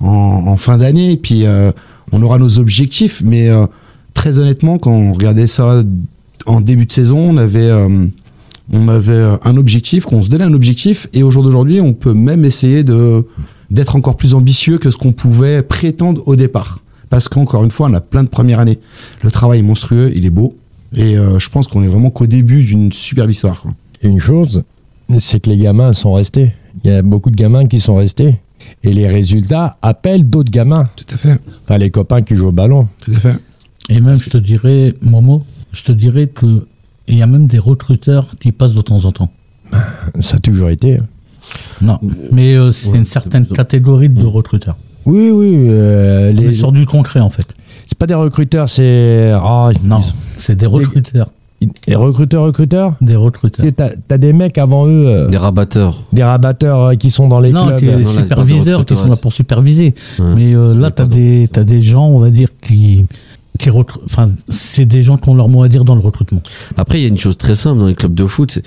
[0.00, 1.16] en, fin d'année.
[1.16, 1.72] Puis, euh,
[2.12, 3.22] on aura nos objectifs.
[3.24, 3.66] Mais euh,
[4.12, 5.82] très honnêtement, quand on regardait ça
[6.44, 7.70] en début de saison, on avait,
[8.72, 12.14] on avait un objectif, qu'on se donnait un objectif, et au jour d'aujourd'hui, on peut
[12.14, 13.26] même essayer de
[13.70, 16.80] d'être encore plus ambitieux que ce qu'on pouvait prétendre au départ.
[17.08, 18.78] Parce qu'encore une fois, on a plein de premières années.
[19.22, 20.56] Le travail est monstrueux, il est beau,
[20.94, 23.60] et euh, je pense qu'on est vraiment qu'au début d'une superbe histoire.
[23.62, 23.72] quoi.
[24.02, 24.62] Et une chose,
[25.18, 26.52] c'est que les gamins sont restés.
[26.84, 28.38] Il y a beaucoup de gamins qui sont restés.
[28.84, 30.88] Et les résultats appellent d'autres gamins.
[30.96, 32.88] Tout à fait, Enfin, les copains qui jouent au ballon.
[33.00, 33.34] tout à fait.
[33.88, 36.66] Et même, je te dirais, Momo, je te dirais que
[37.08, 39.30] il y a même des recruteurs qui passent de temps en temps.
[40.20, 40.98] Ça a toujours été.
[40.98, 41.06] hein.
[41.80, 41.98] Non,
[42.30, 44.26] mais euh, c'est Ouais, une certaine catégorie de Mm.
[44.28, 44.76] recruteurs.
[45.04, 45.66] Oui, oui.
[45.68, 46.52] euh, On est les...
[46.52, 47.54] sur du concret, en fait.
[47.86, 49.32] C'est pas des recruteurs, c'est.
[49.34, 50.00] Ah, Non,
[50.36, 51.30] c'est des recruteurs.
[51.86, 53.64] Les recruteurs, recruteurs Des recruteurs.
[53.76, 56.02] T'as t'as des mecs avant eux, euh, Des rabatteurs.
[56.12, 57.78] des rabatteurs euh, qui sont dans les Non, clubs.
[57.78, 59.94] qui Non, là, des superviseurs qui sont là pour superviser.
[60.18, 60.34] Ouais.
[60.34, 63.04] Mais euh, là, t'as des, t'as des gens, on va dire, qui,
[64.48, 66.42] c'est des gens qui ont leur mot à dire dans le recrutement.
[66.76, 68.58] Après, il y a une chose très simple dans les clubs de foot,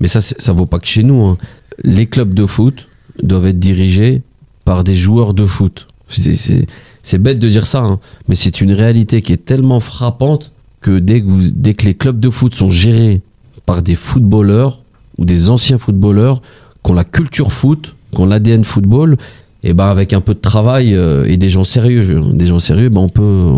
[0.00, 1.22] mais ça, ça vaut pas que chez nous.
[1.24, 1.38] hein.
[1.82, 2.86] Les clubs de foot
[3.22, 4.22] doivent être dirigés
[4.64, 5.88] par des joueurs de foot.
[6.08, 10.98] C'est- bête de dire ça, hein, mais c'est une réalité qui est tellement frappante que
[10.98, 13.22] dès que, les clubs de foot sont gérés
[13.66, 14.80] par des footballeurs
[15.18, 16.42] ou des anciens footballeurs
[16.84, 19.16] qui ont la culture foot, qui ont l'ADN football,
[19.62, 22.90] et ben avec un peu de travail euh, et des gens sérieux, des gens sérieux,
[22.90, 23.50] ben on peut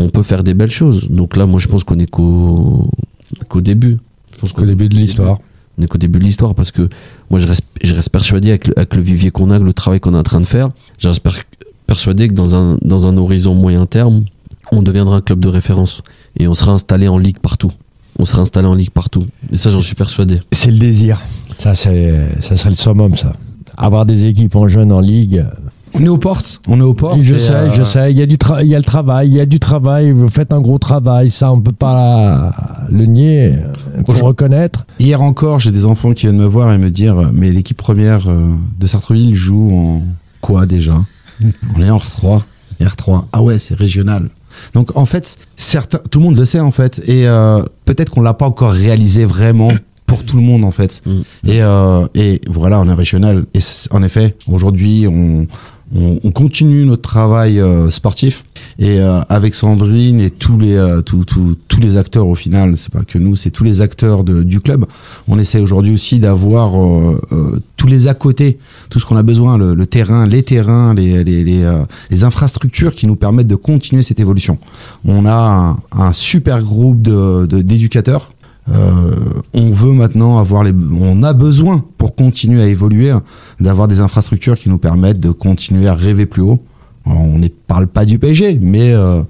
[0.00, 1.08] on peut faire des belles choses.
[1.10, 2.90] Donc là, moi, je pense qu'on est qu'au
[3.48, 3.98] qu'au début.
[4.34, 5.38] Je pense Au début de l'histoire.
[5.78, 6.88] On est qu'au début de l'histoire parce que
[7.30, 9.72] moi, je reste, je reste persuadé avec le, avec le vivier qu'on a, avec le
[9.72, 11.30] travail qu'on est en train de faire, je reste per-
[11.86, 14.24] persuadé que dans un, dans un horizon moyen terme,
[14.72, 16.02] on deviendra un club de référence
[16.38, 17.72] et on sera installé en ligue partout.
[18.18, 19.24] On sera installé en ligue partout.
[19.52, 20.40] Et ça, j'en suis persuadé.
[20.52, 21.20] C'est le désir.
[21.58, 23.32] Ça, c'est, ça serait le summum, ça.
[23.76, 25.44] Avoir des équipes en jeunes en ligue.
[25.94, 27.20] On est aux portes, on est aux portes.
[27.22, 28.12] je et, sais, euh, je sais.
[28.12, 30.12] Il y a du tra- il y a le travail, il y a du travail.
[30.12, 31.30] Vous faites un gros travail.
[31.30, 32.52] Ça, on peut pas
[32.90, 33.54] le nier.
[33.94, 34.28] Il faut Bonjour.
[34.28, 34.86] reconnaître.
[34.98, 37.76] Hier encore, j'ai des enfants qui viennent me voir et me dire euh, Mais l'équipe
[37.76, 40.02] première euh, de Sartreville joue en
[40.40, 40.94] quoi déjà?
[41.76, 42.42] On est en R3.
[42.80, 43.24] R3.
[43.32, 44.28] Ah ouais, c'est régional.
[44.74, 47.00] Donc en fait, certains, tout le monde le sait en fait.
[47.06, 49.72] Et euh, peut-être qu'on l'a pas encore réalisé vraiment
[50.06, 51.02] pour tout le monde en fait.
[51.06, 51.10] Mm.
[51.46, 53.44] Et, euh, et voilà, on est régional.
[53.54, 55.46] Et en effet, aujourd'hui, on,
[55.94, 58.44] on, on continue notre travail euh, sportif.
[58.78, 62.92] Et euh, avec Sandrine et tous les euh, tous, tous, les acteurs au final, c'est
[62.92, 64.84] pas que nous, c'est tous les acteurs de, du club.
[65.28, 66.72] On essaie aujourd'hui aussi d'avoir
[67.76, 68.58] tous les à côté,
[68.90, 71.64] tout ce qu'on a besoin, le, le terrain, les terrains, les les, les,
[72.10, 74.58] les infrastructures qui nous permettent de continuer cette évolution.
[75.06, 75.32] On a
[75.92, 78.32] un, un super groupe de de- d'éducateurs.
[78.68, 79.14] Euh,
[79.54, 83.12] on veut maintenant avoir les, on a besoin pour continuer à évoluer,
[83.58, 86.60] d'avoir des infrastructures qui nous permettent de continuer à rêver plus haut.
[87.06, 89.22] Alors, on ne parle pas du PSG, mais euh,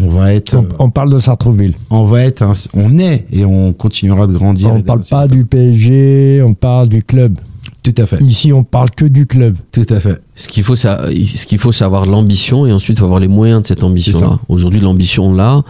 [0.00, 1.74] on va être, On, on parle de Sartrouville.
[1.90, 4.72] on va être, un- on est et on continuera de grandir.
[4.72, 7.38] On ne parle pas du PSG, on parle du club.
[7.82, 9.56] Tout à fait, Ici, on parle que du club.
[9.72, 10.20] tout à fait.
[10.34, 13.20] Ce qu'il faut, c'est ce qu'il faut, c'est avoir l'ambition et ensuite il faut avoir
[13.20, 14.40] les moyens de cette ambition-là.
[14.48, 15.62] Aujourd'hui, l'ambition on l'a.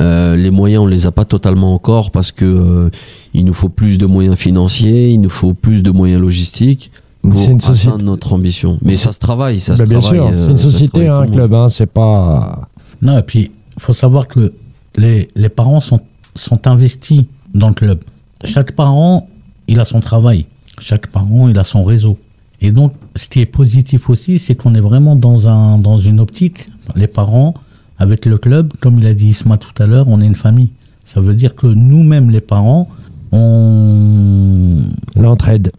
[0.00, 2.90] Euh, les moyens, on les a pas totalement encore parce que euh,
[3.34, 6.90] il nous faut plus de moyens financiers, il nous faut plus de moyens logistiques
[7.22, 8.04] pour C'est une atteindre société.
[8.04, 8.78] notre ambition.
[8.82, 10.18] Mais ça se travaille, ça Bah, se bien travaille.
[10.18, 11.54] sûr, euh, c'est une se société, un club.
[11.54, 12.68] Hein, c'est pas.
[13.02, 14.52] Non, et puis, il faut savoir que
[14.96, 16.00] les, les parents sont,
[16.34, 17.22] sont investis
[17.54, 18.00] dans le club.
[18.44, 19.28] Chaque parent,
[19.68, 20.46] il a son travail.
[20.78, 22.18] Chaque parent, il a son réseau.
[22.60, 26.20] Et donc, ce qui est positif aussi, c'est qu'on est vraiment dans, un, dans une
[26.20, 27.54] optique, les parents,
[27.98, 30.70] avec le club, comme il a dit Isma tout à l'heure, on est une famille.
[31.04, 32.88] Ça veut dire que nous-mêmes, les parents,
[33.32, 34.76] on,
[35.16, 35.72] L'entraide.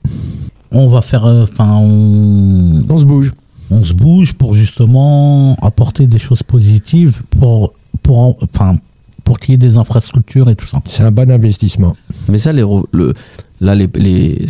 [0.72, 3.34] on va faire, euh, enfin, on, On se bouge.
[3.72, 8.76] on se bouge pour justement apporter des choses positives pour, pour, en- enfin,
[9.24, 10.80] pour qu'il y ait des infrastructures et tout ça.
[10.86, 11.96] C'est un bon investissement.
[12.30, 13.14] Mais ça, les, re- le,
[13.62, 14.46] là, les, les,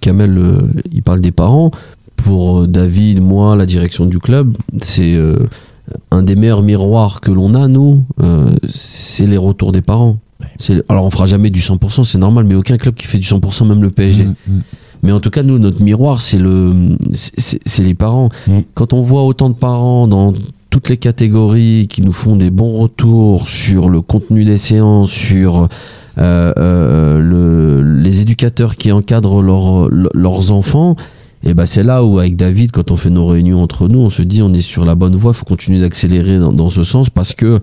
[0.00, 1.70] Kamel, euh, il parle des parents.
[2.16, 5.46] Pour euh, David, moi, la direction du club, c'est euh,
[6.10, 10.16] un des meilleurs miroirs que l'on a, nous, euh, c'est les retours des parents.
[10.88, 13.66] Alors, on fera jamais du 100%, c'est normal, mais aucun club qui fait du 100%,
[13.66, 14.24] même le PSG.
[14.24, 14.60] Mm, mm.
[15.02, 18.30] Mais en tout cas, nous, notre miroir, c'est le, c'est les parents.
[18.46, 18.60] Mm.
[18.74, 20.32] Quand on voit autant de parents dans
[20.70, 25.68] toutes les catégories qui nous font des bons retours sur le contenu des séances, sur
[26.18, 30.96] euh, euh, le, les éducateurs qui encadrent leurs enfants,
[31.46, 34.08] et ben c'est là où avec David, quand on fait nos réunions entre nous, on
[34.08, 37.10] se dit on est sur la bonne voie, il faut continuer d'accélérer dans, ce sens
[37.10, 37.60] parce que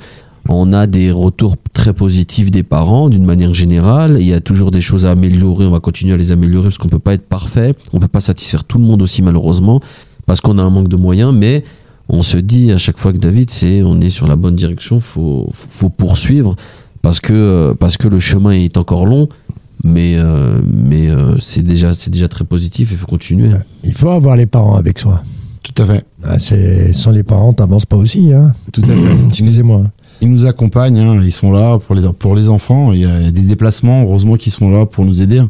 [0.49, 4.17] on a des retours très positifs des parents d'une manière générale.
[4.19, 5.65] Il y a toujours des choses à améliorer.
[5.65, 7.73] On va continuer à les améliorer parce qu'on peut pas être parfait.
[7.93, 9.81] On peut pas satisfaire tout le monde aussi malheureusement
[10.25, 11.33] parce qu'on a un manque de moyens.
[11.33, 11.63] Mais
[12.09, 14.99] on se dit à chaque fois que David, c'est on est sur la bonne direction.
[14.99, 16.55] Faut faut poursuivre
[17.01, 17.75] parce que
[18.07, 19.27] le chemin est encore long.
[19.83, 22.89] Mais euh, mais euh, c'est déjà c'est déjà très positif.
[22.91, 23.51] Il faut continuer.
[23.83, 25.21] Il faut avoir les parents avec soi.
[25.63, 26.03] Tout à fait.
[26.23, 28.33] Ah, c'est- sans les parents, t'avances pas aussi.
[28.33, 28.51] Hein.
[28.73, 29.27] Tout à fait.
[29.29, 29.83] Excusez-moi.
[30.21, 32.93] Ils nous accompagnent, hein, ils sont là pour les, pour les enfants.
[32.93, 35.41] Il y a des déplacements, heureusement qu'ils sont là pour nous aider.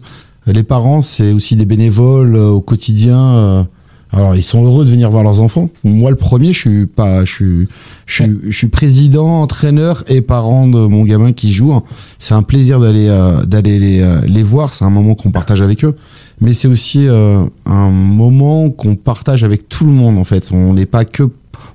[0.47, 3.67] Les parents, c'est aussi des bénévoles euh, au quotidien.
[4.13, 5.69] Alors, ils sont heureux de venir voir leurs enfants.
[5.85, 7.67] Moi, le premier, je suis pas, je suis,
[8.05, 11.79] je suis, je suis président, entraîneur et parent de mon gamin qui joue.
[12.19, 14.73] C'est un plaisir d'aller, euh, d'aller les, euh, les voir.
[14.73, 15.95] C'est un moment qu'on partage avec eux.
[16.41, 20.49] Mais c'est aussi euh, un moment qu'on partage avec tout le monde, en fait.
[20.51, 21.23] On n'est pas que,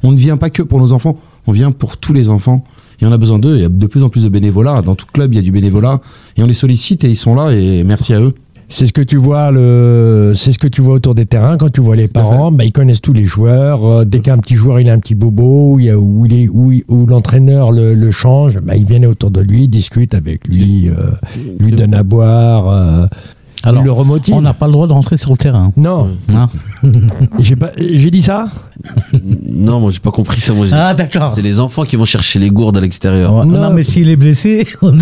[0.03, 1.17] on ne vient pas que pour nos enfants.
[1.47, 2.67] On vient pour tous les enfants.
[3.01, 3.57] Et on a besoin d'eux.
[3.57, 4.83] Il y a de plus en plus de bénévolat.
[4.83, 6.01] Dans tout club, il y a du bénévolat.
[6.37, 7.53] Et on les sollicite et ils sont là.
[7.53, 8.35] Et merci à eux.
[8.69, 11.71] C'est ce que tu vois le, c'est ce que tu vois autour des terrains quand
[11.71, 12.51] tu vois les parents.
[12.51, 13.85] Bah, ils connaissent tous les joueurs.
[13.87, 16.49] Euh, dès qu'un petit joueur il a un petit bobo, ou il où il est,
[16.49, 20.49] où, il- où l'entraîneur le, le change, bah, ils viennent autour de lui, discutent avec
[20.49, 21.11] lui, euh,
[21.61, 23.07] lui donnent à boire, euh,
[23.67, 24.35] Alors, le remotive.
[24.35, 25.73] on n'a pas le droit de rentrer sur le terrain.
[25.77, 26.47] Non, hein.
[27.39, 28.47] j'ai pas, j'ai dit ça.
[29.49, 30.53] Non, moi j'ai pas compris ça.
[30.53, 31.33] Moi, Ah, d'accord.
[31.35, 33.35] c'est les enfants qui vont chercher les gourdes à l'extérieur.
[33.35, 33.61] Ouais, Non.
[33.61, 34.93] Non, mais s'il est blessé, on-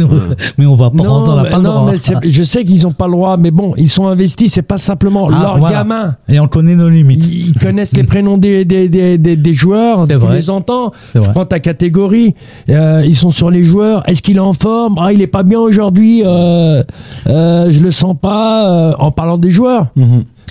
[0.58, 1.92] mais on va pas rentrer, on n'a pas le non, droit.
[1.92, 4.52] mais je sais qu'ils ont pas le droit, mais bon, ils sont investis.
[4.52, 5.78] C'est pas simplement Ah, leur voilà.
[5.78, 6.16] gamin.
[6.28, 7.24] Et on connaît nos limites.
[7.26, 10.36] Ils connaissent les prénoms des, des, des, des, des joueurs, tu vrai.
[10.36, 10.92] les entends.
[11.12, 11.32] C'est Je vrai.
[11.34, 12.34] prends ta catégorie,
[12.70, 14.02] euh, ils sont sur les joueurs.
[14.08, 14.96] Est-ce qu'il est en forme?
[14.98, 16.22] Ah, il est pas bien aujourd'hui.
[16.24, 16.82] Euh,
[17.28, 18.53] euh, je le sens pas.
[18.70, 19.88] Euh, en parlant des joueurs.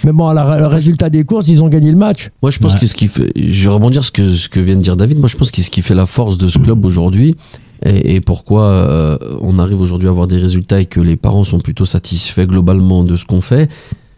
[0.04, 2.30] Mais bon, à la- le résultat des courses, ils ont gagné le match.
[2.42, 2.80] Moi, je pense Ouais.
[2.80, 5.20] que ce qui fait, je vais rebondir ce que, ce que vient de dire David.
[5.20, 7.36] Moi, je pense que ce qui fait la force de ce club aujourd'hui
[7.86, 11.44] et, et pourquoi euh, on arrive aujourd'hui à avoir des résultats et que les parents
[11.44, 13.70] sont plutôt satisfaits globalement de ce qu'on fait,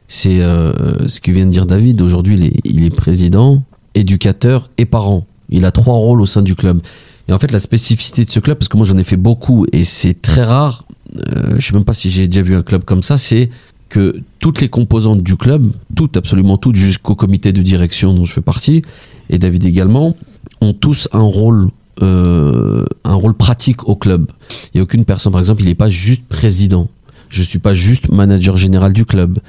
[0.08, 0.74] c'est euh,
[1.08, 2.02] ce que vient de dire David.
[2.02, 3.62] Aujourd'hui, il est, il est président,
[3.96, 5.26] éducateur et parent.
[5.50, 6.80] Il a trois rôles au sein du club.
[7.28, 9.66] Et en fait, la spécificité de ce club, parce que moi j'en ai fait beaucoup
[9.72, 10.86] et c'est très rare,
[11.18, 13.50] euh, je sais même pas si j'ai déjà vu un club comme ça, c'est
[13.90, 18.34] que toutes les composantes du club, toutes, absolument toutes, jusqu'au comité de direction dont je
[18.34, 18.82] fais partie,
[19.30, 20.16] et David également,
[20.62, 21.70] ont tous un rôle,
[22.02, 24.28] euh, un rôle pratique au club.
[24.74, 26.88] Il n'y a aucune personne, par exemple, il n'est pas juste président.
[27.30, 29.40] Je suis pas juste manager général du club.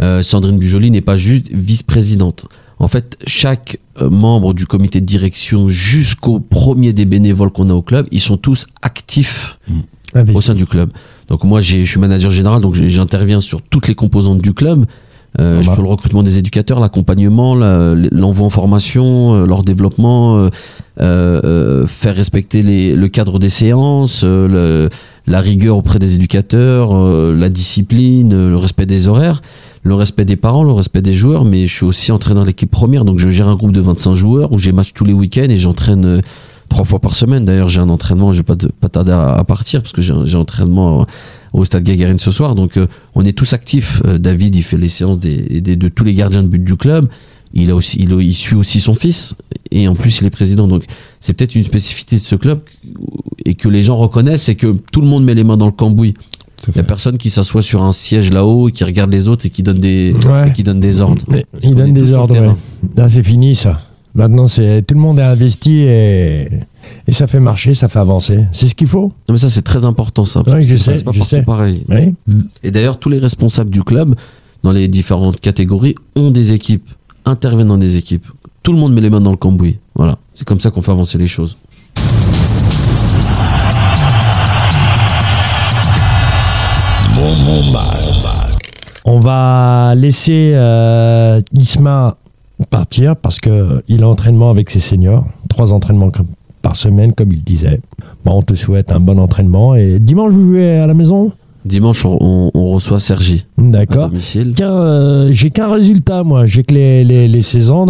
[0.00, 2.46] Euh, Sandrine Bujoli n'est pas juste vice-présidente.
[2.78, 7.74] En fait, chaque euh, membre du comité de direction jusqu'au premier des bénévoles qu'on a
[7.74, 9.58] au club, ils sont tous actifs
[10.34, 10.90] au sein du club.
[11.28, 14.84] Donc moi, je suis manager général, donc j'interviens sur toutes les composantes du club.
[15.38, 15.74] Euh, Voilà.
[15.74, 20.48] Sur le recrutement des éducateurs, l'accompagnement, la- l'envoi en formation, euh, leur développement, euh,
[21.00, 24.88] euh, euh, faire respecter les, le cadre des séances, euh, le-
[25.26, 29.42] la rigueur auprès des éducateurs, euh, la discipline, le respect des horaires,
[29.82, 31.44] le respect des parents, le respect des joueurs.
[31.44, 34.14] Mais je suis aussi entraîneur de l'équipe première, donc je gère un groupe de 25
[34.14, 36.20] joueurs où j'ai match tous les week-ends et j'entraîne euh,
[36.68, 37.44] trois fois par semaine.
[37.44, 40.02] D'ailleurs, j'ai un entraînement, je vais pas, de- pas tarder à, à partir parce que
[40.02, 41.06] j'ai un- entraînement
[41.52, 42.54] au stade Gagarine ce soir.
[42.54, 44.02] Donc, euh, on est tous actifs.
[44.06, 46.76] Euh, David, il fait les séances des, des- de tous les gardiens de but du
[46.76, 47.08] club.
[47.54, 49.34] Il a aussi, il, il suit aussi son fils
[49.70, 50.66] et en plus il est président.
[50.66, 50.84] Donc,
[51.20, 52.60] c'est peut-être une spécificité de ce club
[53.46, 55.72] et que les gens reconnaissent, c'est que tout le monde met les mains dans le
[55.72, 56.14] cambouis.
[56.68, 59.50] Il y a personne qui s'assoit sur un siège là-haut qui regarde les autres et
[59.50, 60.48] qui donne des, Ouais.
[60.48, 61.24] et qui donne des ordres.
[61.30, 62.34] Des ordres.
[62.40, 62.52] ouais.
[62.96, 63.80] Là, c'est fini ça.
[64.16, 66.48] Maintenant, c'est tout le monde est investi et,
[67.06, 68.46] et ça fait marcher, ça fait avancer.
[68.52, 69.12] C'est ce qu'il faut.
[69.28, 70.42] Non, mais ça, c'est très important, ça.
[70.46, 71.02] Oui, je sais.
[71.02, 71.42] Pas je sais.
[71.42, 71.84] pareil.
[72.62, 74.14] Et d'ailleurs, tous les responsables du club,
[74.62, 76.88] dans les différentes catégories, ont des équipes,
[77.26, 78.26] interviennent dans des équipes.
[78.62, 79.76] Tout le monde met les mains dans le cambouis.
[79.94, 80.16] Voilà.
[80.32, 81.58] C'est comme ça qu'on fait avancer les choses.
[89.04, 92.16] On va laisser euh, Isma
[92.64, 95.24] partir parce que il a entraînement avec ses seniors.
[95.48, 96.10] Trois entraînements
[96.62, 97.80] par semaine, comme il disait.
[98.24, 99.74] Bon, on te souhaite un bon entraînement.
[99.74, 101.32] Et dimanche, vous jouez à la maison?
[101.64, 104.10] Dimanche, on, reçoit Sergi D'accord.
[104.54, 106.46] Tiens, euh, j'ai qu'un résultat, moi.
[106.46, 107.86] J'ai que les, les, les saisons.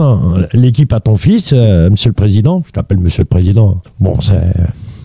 [0.54, 2.62] L'équipe à ton fils, euh, monsieur le président.
[2.66, 3.82] Je t'appelle monsieur le président.
[4.00, 4.54] Bon, c'est,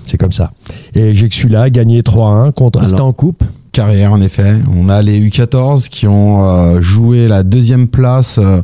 [0.06, 0.52] c'est comme ça.
[0.96, 2.86] Et j'ai que celui-là, gagné 3-1 contre.
[2.86, 3.44] C'était en coupe.
[3.72, 4.56] Carrière, en effet.
[4.76, 8.62] On a les U14 qui ont euh, joué la deuxième place euh,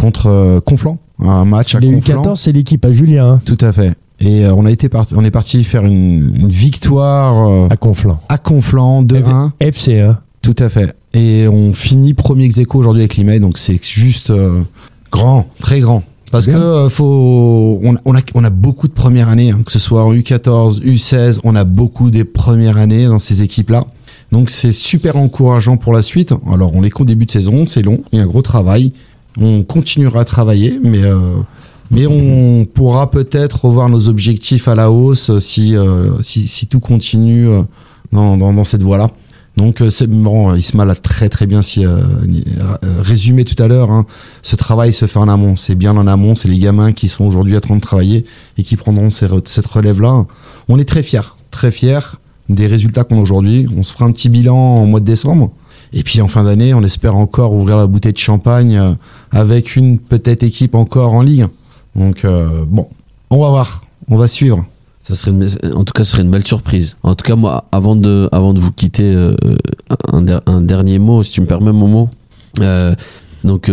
[0.00, 0.98] contre euh, Conflans.
[1.22, 2.22] Un match à Les Conflans.
[2.22, 3.92] U14, c'est l'équipe à Julien, hein, Tout à fait.
[4.18, 7.76] Et euh, on a été parti, on est parti faire une, une victoire euh, à
[7.76, 8.18] Conflans.
[8.30, 9.50] à Conflans 2-1.
[9.60, 10.18] FC, hein.
[10.40, 10.94] Tout à fait.
[11.12, 14.62] Et on finit premier ex aujourd'hui avec l'IMEI, donc c'est juste euh,
[15.12, 16.02] grand, très grand.
[16.32, 19.72] Parce que euh, faut, on, on a, on a beaucoup de premières années, hein, que
[19.72, 23.84] ce soit en U14, U16, on a beaucoup des premières années dans ces équipes-là.
[24.32, 26.32] Donc c'est super encourageant pour la suite.
[26.50, 28.92] Alors on est qu'au début de saison, c'est long, il y a un gros travail.
[29.38, 31.18] On continuera à travailler, mais euh,
[31.90, 36.80] mais on pourra peut-être revoir nos objectifs à la hausse si euh, si, si tout
[36.80, 37.62] continue euh,
[38.12, 39.10] dans, dans, dans cette voie-là.
[39.56, 41.98] Donc euh, c'est bon, Ismaël a très très bien si, euh,
[43.00, 43.90] résumé tout à l'heure.
[43.90, 44.06] hein.
[44.42, 45.56] ce travail se fait en amont.
[45.56, 46.34] C'est bien en amont.
[46.34, 48.24] C'est les gamins qui sont aujourd'hui en train de travailler
[48.58, 50.26] et qui prendront cette relève-là.
[50.68, 51.98] On est très fiers, très fiers
[52.48, 53.66] des résultats qu'on a aujourd'hui.
[53.76, 55.52] On se fera un petit bilan en mois de décembre.
[55.92, 58.92] Et puis en fin d'année, on espère encore ouvrir la bouteille de champagne euh,
[59.32, 61.46] avec une peut-être équipe encore en ligue.
[61.96, 62.88] Donc euh, bon,
[63.30, 64.64] on va voir, on va suivre.
[65.02, 65.32] Ça serait
[65.74, 66.96] en tout cas, ce serait une belle surprise.
[67.02, 69.34] En tout cas, moi, avant de, avant de vous quitter, euh,
[70.12, 72.08] un, der- un dernier mot, si tu me permets, Momo.
[72.60, 72.94] Euh,
[73.42, 73.70] donc,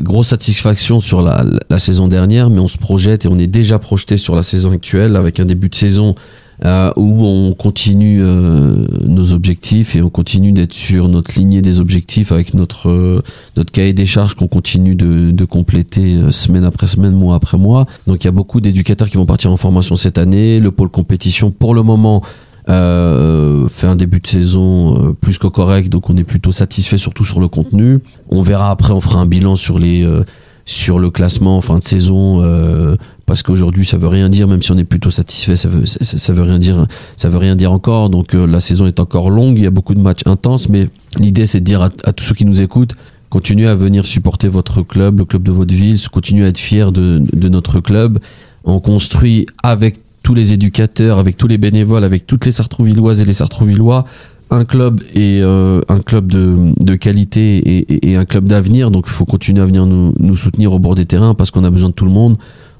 [0.00, 4.16] grosse satisfaction sur la saison dernière, mais on se projette et on est déjà projeté
[4.16, 6.14] sur la saison actuelle avec un début de saison
[6.64, 11.80] euh, où on continue euh, nos objectifs et on continue d'être sur notre lignée des
[11.80, 13.22] objectifs avec notre euh,
[13.56, 17.58] notre cahier des charges qu'on continue de, de compléter euh, semaine après semaine, mois après
[17.58, 17.86] mois.
[18.06, 20.58] Donc il y a beaucoup d'éducateurs qui vont partir en formation cette année.
[20.60, 22.22] Le pôle compétition, pour le moment,
[22.68, 26.98] euh, fait un début de saison euh, plus que correct, donc on est plutôt satisfait
[26.98, 28.00] surtout sur le contenu.
[28.30, 30.24] On verra après, on fera un bilan sur les euh,
[30.66, 32.96] sur le classement en fin de saison euh,
[33.28, 36.32] parce qu'aujourd'hui ça veut rien dire même si on est plutôt satisfait ça veut ça,
[36.32, 36.86] veut rien dire
[37.16, 39.70] ça veut rien dire encore donc euh, la saison est encore longue il y a
[39.70, 40.88] beaucoup de matchs intenses mais
[41.18, 42.94] l'idée c'est de dire à, à tous ceux qui nous écoutent
[43.28, 46.90] continuez à venir supporter votre club le club de votre ville continuez à être fiers
[46.90, 48.18] de, de notre club
[48.64, 53.24] on construit avec tous les éducateurs avec tous les bénévoles avec toutes les Sartrouvilloises et
[53.26, 54.04] les Sartrouvillois
[54.50, 58.90] un club et euh, un club de, de qualité et, et- et un club d'avenir.
[58.90, 61.64] Donc il faut continuer à venir nous, nous soutenir au bord des terrains parce qu'on
[61.64, 62.38] a besoin de tout le monde.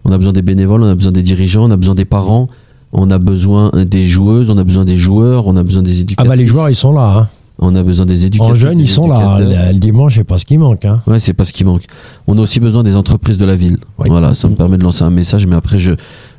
[0.09, 2.49] On a besoin des bénévoles, on a besoin des dirigeants, on a besoin des parents,
[2.93, 6.01] on a besoin des joueuses, on a besoin des joueurs, on a besoin des Ah
[6.01, 6.31] éducateurs.
[6.31, 7.19] bah les joueurs, ils sont là.
[7.19, 7.29] Hein.
[7.61, 8.53] On a besoin des éducateurs.
[8.53, 9.39] En jeunes, ils sont là.
[9.41, 10.85] Le, le dimanche, c'est pas ce qui manque.
[10.85, 11.01] Hein.
[11.09, 11.83] Ouais, c'est pas ce qui manque.
[12.29, 13.79] On a aussi besoin des entreprises de la ville.
[13.99, 14.07] Oui.
[14.09, 15.91] Voilà, ça me permet de lancer un message, mais après, je,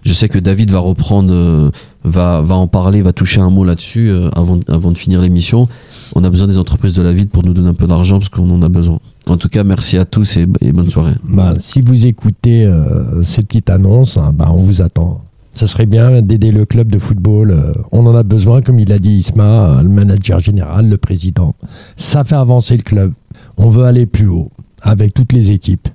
[0.04, 1.72] je sais que David va reprendre, euh,
[2.06, 5.68] va, va en parler, va toucher un mot là-dessus euh, avant, avant de finir l'émission.
[6.16, 8.30] On a besoin des entreprises de la ville pour nous donner un peu d'argent parce
[8.30, 9.00] qu'on en a besoin.
[9.30, 11.13] En tout cas, merci à tous et, et bonne soirée.
[11.24, 15.22] Bah, si vous écoutez euh, ces petites annonces, hein, bah, on vous attend.
[15.54, 17.52] Ça serait bien d'aider le club de football.
[17.52, 20.98] euh, on en a besoin, comme il a dit Isma, euh, le manager général, le
[20.98, 21.54] président.
[21.96, 23.13] Ça fait avancer le club.
[23.58, 25.88] On veut aller plus haut avec toutes les équipes.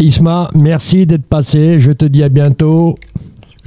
[0.00, 1.78] Isma, merci d'être passé.
[1.78, 2.96] Je te dis à bientôt.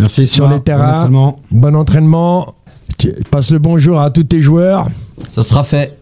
[0.02, 0.92] Merci Sur les terrains.
[0.94, 1.40] Bon entraînement.
[1.52, 2.56] Bon entraînement.
[2.98, 4.88] Tu- Passe le bonjour à tous tes joueurs.
[5.30, 5.98] Ça sera fait.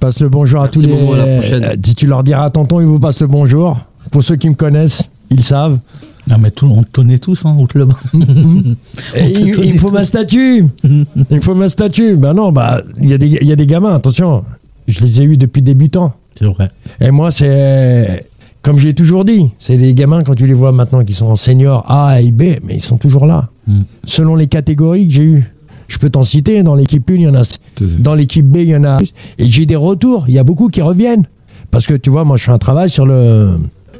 [0.00, 0.88] Passe le bonjour à tous les.
[0.88, 1.64] Momo, à la prochaine.
[1.64, 3.78] Euh, Tu leur diras à tonton, il vous passe le bonjour.
[4.10, 5.78] Pour ceux qui me connaissent, ils savent.
[6.26, 7.92] Non, mais tout, on te connaît tous hein, au club.
[8.14, 10.64] Il, il me faut ma statue.
[10.82, 12.16] Il me faut ma statue.
[12.16, 14.42] Ben non, bah il y, a des- il y a des gamins, attention.
[14.88, 16.14] Je les ai eus depuis débutant.
[16.34, 16.70] C'est vrai.
[17.00, 18.26] Et moi, c'est.
[18.64, 21.36] Comme j'ai toujours dit, c'est des gamins, quand tu les vois maintenant, qui sont en
[21.36, 23.50] senior A et B, mais ils sont toujours là.
[23.66, 23.80] Mm.
[24.04, 25.52] Selon les catégories que j'ai eues.
[25.86, 27.42] Je peux t'en citer, dans l'équipe 1, il y en a.
[27.98, 28.96] Dans l'équipe B, il y en a.
[29.38, 30.24] Et j'ai des retours.
[30.28, 31.24] Il y a beaucoup qui reviennent.
[31.70, 33.50] Parce que tu vois, moi, je fais un travail sur le.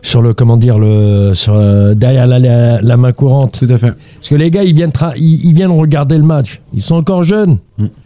[0.01, 0.33] Sur le.
[0.33, 3.59] Comment dire le, sur, euh, Derrière la, la- la main courante.
[3.59, 3.93] Tout à fait.
[4.17, 6.63] Parce que les gars, ils viennent, ils, ils viennent regarder le match.
[6.73, 7.59] Ils sont encore jeunes.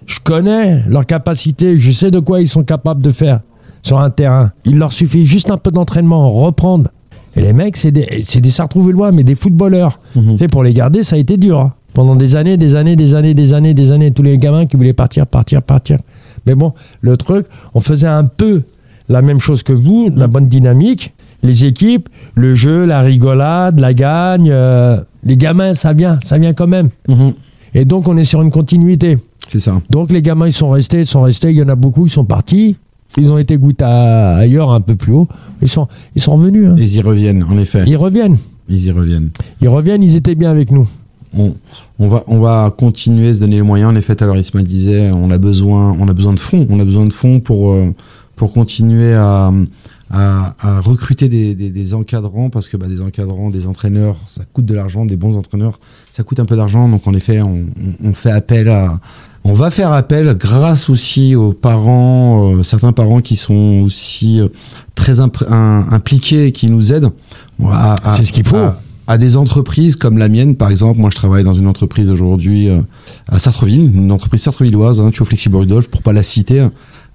[0.07, 1.79] Je connais leur capacité.
[1.79, 3.41] Je sais de quoi ils sont capables de faire
[3.83, 4.53] sur un terrain.
[4.65, 6.91] Il leur suffit juste un peu d'entraînement, reprendre.
[7.37, 10.01] Et les mecs, c'est des, c'est des Sartrouvillois, mais des footballeurs.
[10.15, 11.61] Tu sais, pour les garder, ça a été dur.
[11.61, 11.73] hein.
[11.95, 14.11] Pendant des années, des années, des années, des années, des années.
[14.13, 15.99] Tous les gamins qui voulaient partir, partir, partir.
[16.47, 18.63] Mais bon, le truc, on faisait un peu
[19.09, 21.13] la même chose que vous, la bonne dynamique.
[21.43, 24.49] Les équipes, le jeu, la rigolade, la gagne.
[24.51, 26.91] euh, les gamins, ça vient, ça vient quand même.
[27.75, 29.19] Et donc, on est sur une continuité.
[29.49, 29.81] C'est ça.
[29.91, 31.51] Donc, les gamins, ils sont restés, ils sont restés.
[31.51, 32.77] Il y en a beaucoup, ils sont partis.
[33.17, 35.29] Ils ont été goûtés ailleurs, un peu plus haut.
[35.63, 36.69] Ils sont, ils sont revenus.
[36.69, 36.75] hein.
[36.79, 37.83] Ils y reviennent, en effet.
[37.87, 38.37] Ils reviennent.
[38.69, 39.31] Ils y reviennent.
[39.61, 40.87] Ils reviennent, ils étaient bien avec nous.
[41.37, 41.55] On,
[41.99, 43.91] on va, on va continuer à se donner les moyens.
[43.91, 46.67] En effet, l'heure, Isma disait, on a besoin, on a besoin de fonds.
[46.71, 47.93] On a besoin de fonds pour, euh,
[48.37, 49.51] pour continuer à,
[50.11, 54.45] à, à recruter des, des, des encadrants parce que bah, des encadrants, des entraîneurs, ça
[54.53, 55.07] coûte de l'argent.
[55.07, 55.79] Des bons entraîneurs,
[56.13, 56.89] ça coûte un peu d'argent.
[56.89, 57.57] Donc, en effet, on,
[58.05, 59.01] on, on fait appel à,
[59.49, 64.49] on va faire appel grâce aussi aux parents, euh, certains parents qui sont aussi euh,
[64.95, 65.31] très un-
[65.91, 67.11] impliqués et qui nous aident.
[68.17, 68.57] C'est ce qu'il faut.
[68.57, 68.79] à-
[69.11, 71.01] à des entreprises comme la mienne, par exemple.
[71.01, 72.83] Moi, je travaille dans une entreprise aujourd'hui euh,
[73.33, 76.67] à Sartreville, une entreprise sartrevilloise, hein, Thio Flexible Rudolf, pour pas la citer,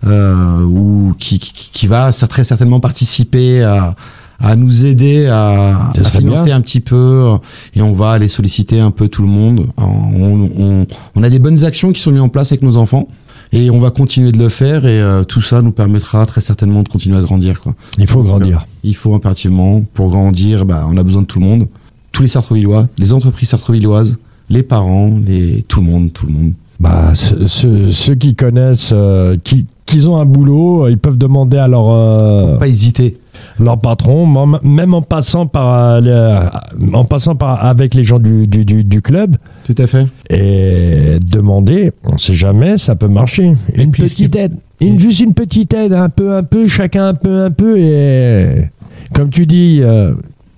[0.08, 3.96] euh, ou qui, qui, qui va très certainement participer à,
[4.40, 6.58] à nous aider à, à financer bien.
[6.58, 7.36] un petit peu, euh,
[7.76, 9.68] et on va aller solliciter un peu tout le monde.
[9.78, 13.08] On, on, on a des bonnes actions qui sont mises en place avec nos enfants.
[13.56, 16.82] Et on va continuer de le faire et euh, tout ça nous permettra très certainement
[16.82, 17.60] de continuer à grandir.
[17.60, 17.76] Quoi.
[18.00, 18.66] Il faut grandir.
[18.84, 21.68] Il faut impérativement, pour grandir, bah, on a besoin de tout le monde.
[22.12, 24.18] Tous les Sartrevillois, les entreprises sartrevilloises,
[24.50, 26.54] les parents, les, tout le monde, tout le monde.
[26.80, 31.18] Bah, ce- ce- ceux qui connaissent, euh, qui, qui ont un boulot, euh, ils peuvent
[31.20, 33.18] demander à leur, euh, Pas hésiter.
[33.60, 34.26] Leur patron,
[34.64, 36.50] même- en passant par, euh,
[36.80, 40.08] le- en passant par avec les gens du, du, du, du club, Tout à fait.
[40.30, 43.54] et demander, on sait jamais, ça peut marcher.
[43.76, 47.14] Une puis, petite aide, une, juste une petite aide, un peu, un peu, chacun un
[47.14, 48.70] peu, un peu, et
[49.14, 50.14] comme tu dis, euh,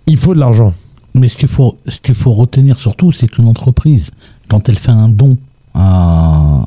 [0.07, 0.73] il faut de l'argent.
[1.13, 4.11] Mais ce qu'il faut, ce qu'il faut retenir surtout, c'est qu'une entreprise,
[4.49, 5.37] quand elle fait un don
[5.73, 6.65] à,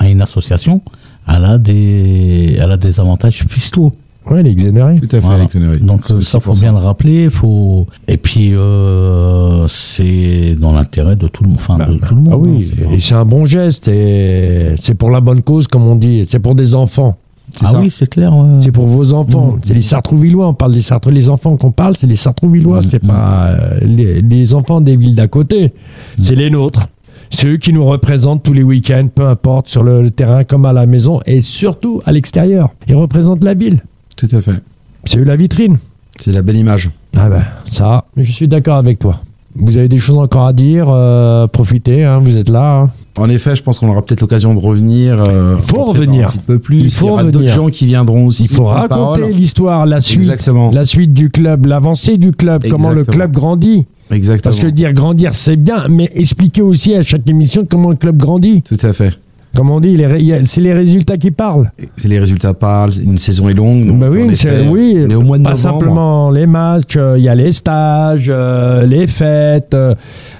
[0.00, 0.82] à une association,
[1.28, 3.92] elle a des, elle a des avantages fiscaux.
[4.30, 4.96] Ouais, les exonérés.
[4.98, 5.42] Tout à fait, Voilà.
[5.44, 5.78] l'exonéré.
[5.78, 7.30] Donc euh, ça faut bien le rappeler.
[7.30, 11.58] Faut et puis euh, c'est dans l'intérêt de tout le monde.
[11.60, 12.32] Enfin, de tout le monde.
[12.32, 15.86] Ah oui, hein, et c'est un bon geste, et c'est pour la bonne cause, comme
[15.86, 17.16] on dit, c'est pour des enfants.
[17.62, 17.80] Ah ça.
[17.80, 18.34] oui, c'est clair.
[18.36, 18.58] ouais.
[18.60, 19.52] C'est pour vos enfants.
[19.52, 19.60] Mmh.
[19.64, 20.48] C'est les Sartrouvillois.
[20.48, 21.10] On parle des Sartrou.
[21.10, 22.80] Les enfants qu'on parle, c'est les Sartrouvillois.
[22.80, 22.82] Mmh.
[22.82, 25.72] C'est pas euh, les, les enfants des villes d'à côté.
[26.20, 26.88] C'est les nôtres.
[27.30, 30.66] C'est eux qui nous représentent tous les week-ends, peu importe, sur le, le terrain comme
[30.66, 32.70] à la maison et surtout à l'extérieur.
[32.88, 33.80] Ils représentent la ville.
[34.16, 34.60] Tout à fait.
[35.04, 35.78] C'est eux la vitrine.
[36.20, 36.90] C'est la belle image.
[37.16, 39.20] Ah ben, ça, je suis d'accord avec toi.
[39.58, 42.82] Vous avez des choses encore à dire, euh, profitez, hein, vous êtes là.
[42.82, 42.90] hein.
[43.16, 45.22] En effet, je pense qu'on aura peut-être l'occasion de revenir.
[45.22, 46.28] euh, Il faut revenir.
[46.28, 46.80] Un petit peu plus.
[46.80, 48.44] Il faut y aura d'autres gens qui viendront aussi.
[48.44, 50.70] Il faut raconter l'histoire, la suite, Exactement.
[50.72, 53.86] la suite du club, l'avancée du club, comment le club grandit.
[54.10, 54.52] Exactement.
[54.54, 58.18] Parce que dire grandir, c'est bien, mais expliquer aussi à chaque émission comment le club
[58.18, 58.62] grandit.
[58.62, 59.18] Tout à fait.
[59.56, 59.96] Comme on dit,
[60.44, 61.70] c'est les résultats qui parlent.
[61.96, 62.92] C'est les résultats parlent.
[63.02, 63.86] Une saison est longue.
[63.86, 65.78] donc, bah oui, effet, c'est- oui on est au mois de pas novembre.
[65.78, 69.94] simplement les matchs, euh, il y a les stages, euh, les fêtes, euh,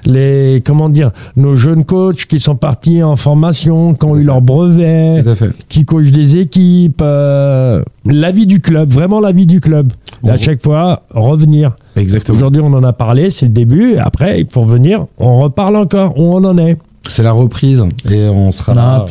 [0.05, 4.41] les comment dire, nos jeunes coachs qui sont partis en formation, qui ont eu leur
[4.41, 5.23] brevet,
[5.69, 9.91] qui coachent des équipes, la vie du club, vraiment la vie du club.
[10.25, 11.75] Et à chaque fois, revenir.
[11.95, 12.37] Exactement.
[12.37, 13.95] Aujourd'hui, on en a parlé, c'est le début.
[13.97, 16.77] Après, il faut revenir, on reparle encore où on en est.
[17.09, 19.05] C'est la reprise et on sera là.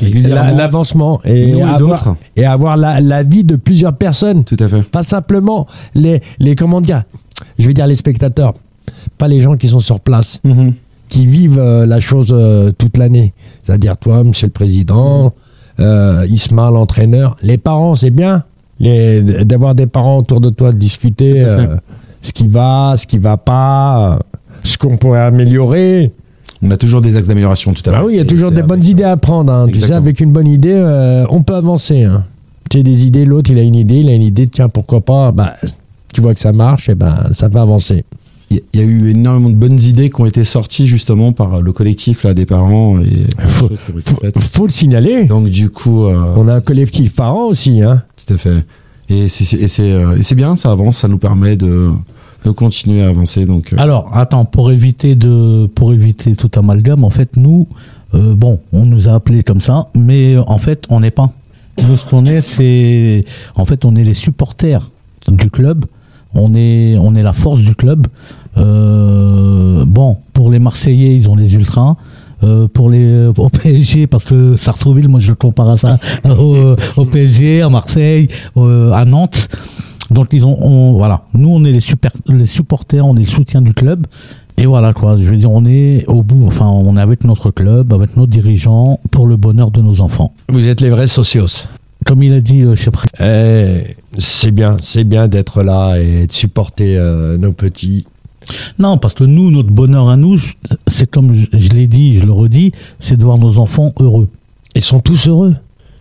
[0.56, 4.44] L'avancement et, et avoir, et avoir la, la vie de plusieurs personnes.
[4.44, 4.82] Tout à fait.
[4.82, 7.02] Pas simplement les, les comment dire,
[7.58, 8.54] je vais dire les spectateurs,
[9.18, 10.72] pas les gens qui sont sur place, Mhm.
[11.08, 13.32] qui vivent euh, la chose euh, toute l'année.
[13.62, 15.32] C'est-à-dire toi, monsieur le président,
[15.80, 18.44] euh, Isma, l'entraîneur, les parents, c'est bien
[18.80, 21.76] d'avoir des parents autour de toi, de discuter euh,
[22.20, 24.18] ce qui va, ce qui va pas,
[24.62, 26.12] ce qu'on pourrait améliorer.
[26.62, 27.72] On a toujours des axes d'amélioration.
[27.72, 27.98] Tout à fait.
[27.98, 29.52] Bah oui, il y a toujours des bonnes idées à prendre.
[29.52, 29.66] hein.
[29.70, 32.04] Tu sais, avec une bonne idée, euh, on peut avancer.
[32.04, 32.24] Hein.
[32.70, 35.00] Tu sais, des idées, l'autre, il a une idée, il a une idée, tiens, pourquoi
[35.02, 35.54] pas bah,
[36.12, 38.04] Tu vois que ça marche, et ben ça va avancer.
[38.50, 41.72] Il y a eu énormément de bonnes idées qui ont été sorties justement par le
[41.72, 43.00] collectif là, des parents.
[43.00, 43.68] Et Faut-
[44.22, 45.24] été Faut, le signaler.
[45.24, 47.82] Donc du coup, euh, On a un collectif parents aussi.
[47.82, 48.02] Hein.
[48.24, 48.50] tout à fait.
[49.10, 51.90] Euh, et c'est bien, ça avance, ça nous permet de,
[52.46, 53.44] de continuer à avancer.
[53.44, 57.68] Donc euh, Alors, attends, pour éviter de, pour éviter tout amalgame, en fait, nous,
[58.14, 61.30] euh, bon, on nous a appelés comme ça, mais euh, en fait, on n'est pas.
[61.78, 63.24] Ce qu'on est, c'est,
[63.54, 64.90] en fait, on est les supporters
[65.28, 65.84] du club.
[66.32, 68.06] On est, on est la force du club.
[68.56, 71.96] Bon, pour les Marseillais, ils ont les ultras.
[72.74, 75.98] Pour les au PSG parce que Sartreville moi je le compare à ça
[76.38, 79.48] au, PSG à Marseille à Nantes
[80.16, 83.34] donc ils ont on- voilà nous on est les super les supporters on est le
[83.38, 84.00] soutien du club
[84.56, 87.50] et voilà quoi je veux dire on est au bout enfin on est avec notre
[87.50, 91.66] club avec nos dirigeants pour le bonheur de nos enfants Vous êtes les vrais socios.
[92.06, 92.90] comme il a dit euh, chez
[93.20, 98.06] Eh, c'est bien, c'est bien d'être là et de supporter euh, nos petits.
[98.78, 100.38] non parce que nous notre bonheur à nous
[100.86, 104.28] c'est comme je, je l'ai dit, je le redis, c'est de voir nos enfants heureux.
[104.74, 105.54] Ils sont tous heureux.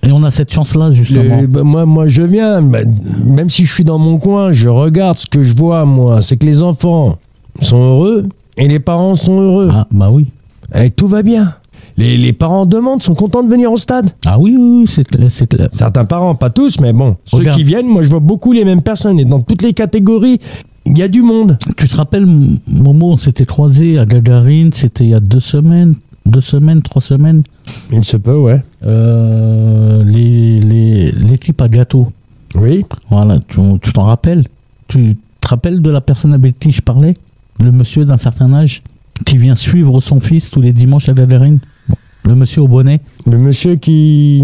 [0.08, 1.42] Et on a cette chance-là, justement.
[1.42, 2.80] Le- bah, moi, moi, je viens, bah,
[3.26, 6.22] même si je suis dans mon coin, je regarde ce que je vois, moi.
[6.22, 7.18] C'est que les enfants
[7.60, 8.28] sont heureux
[8.58, 9.70] et les parents sont heureux.
[9.72, 10.28] Ah, bah oui.
[10.76, 11.54] Et tout va bien.
[11.98, 14.10] Les, les parents demandent, sont contents de venir au stade.
[14.26, 15.30] Ah oui, oui, oui, c'est clair.
[15.32, 15.70] c'est clair.
[15.72, 17.58] Certains parents, pas tous, mais bon, ceux Regarde.
[17.58, 19.18] qui viennent, moi, je vois beaucoup les mêmes personnes.
[19.20, 20.40] Et dans toutes les catégories,
[20.86, 21.58] il y a du monde.
[21.78, 22.26] Tu te rappelles,
[22.68, 25.96] Momo, on s'était croisés à Gagarine, c'était il y a deux semaines,
[26.26, 27.44] deux semaines, trois semaines.
[27.92, 28.62] Il se peut, ouais.
[28.86, 32.12] Euh, les- les- L'équipe à gâteau.
[32.56, 32.86] Oui.
[33.10, 34.46] Voilà, tu t'en rappelles?
[34.88, 37.14] Tu te rappelles de la personne avec qui je parlais?
[37.60, 38.82] Le monsieur d'un certain âge
[39.26, 43.00] qui vient suivre son fils tous les dimanches à Gagarine Bon, Le monsieur au bonnet
[43.26, 44.44] Le monsieur qui.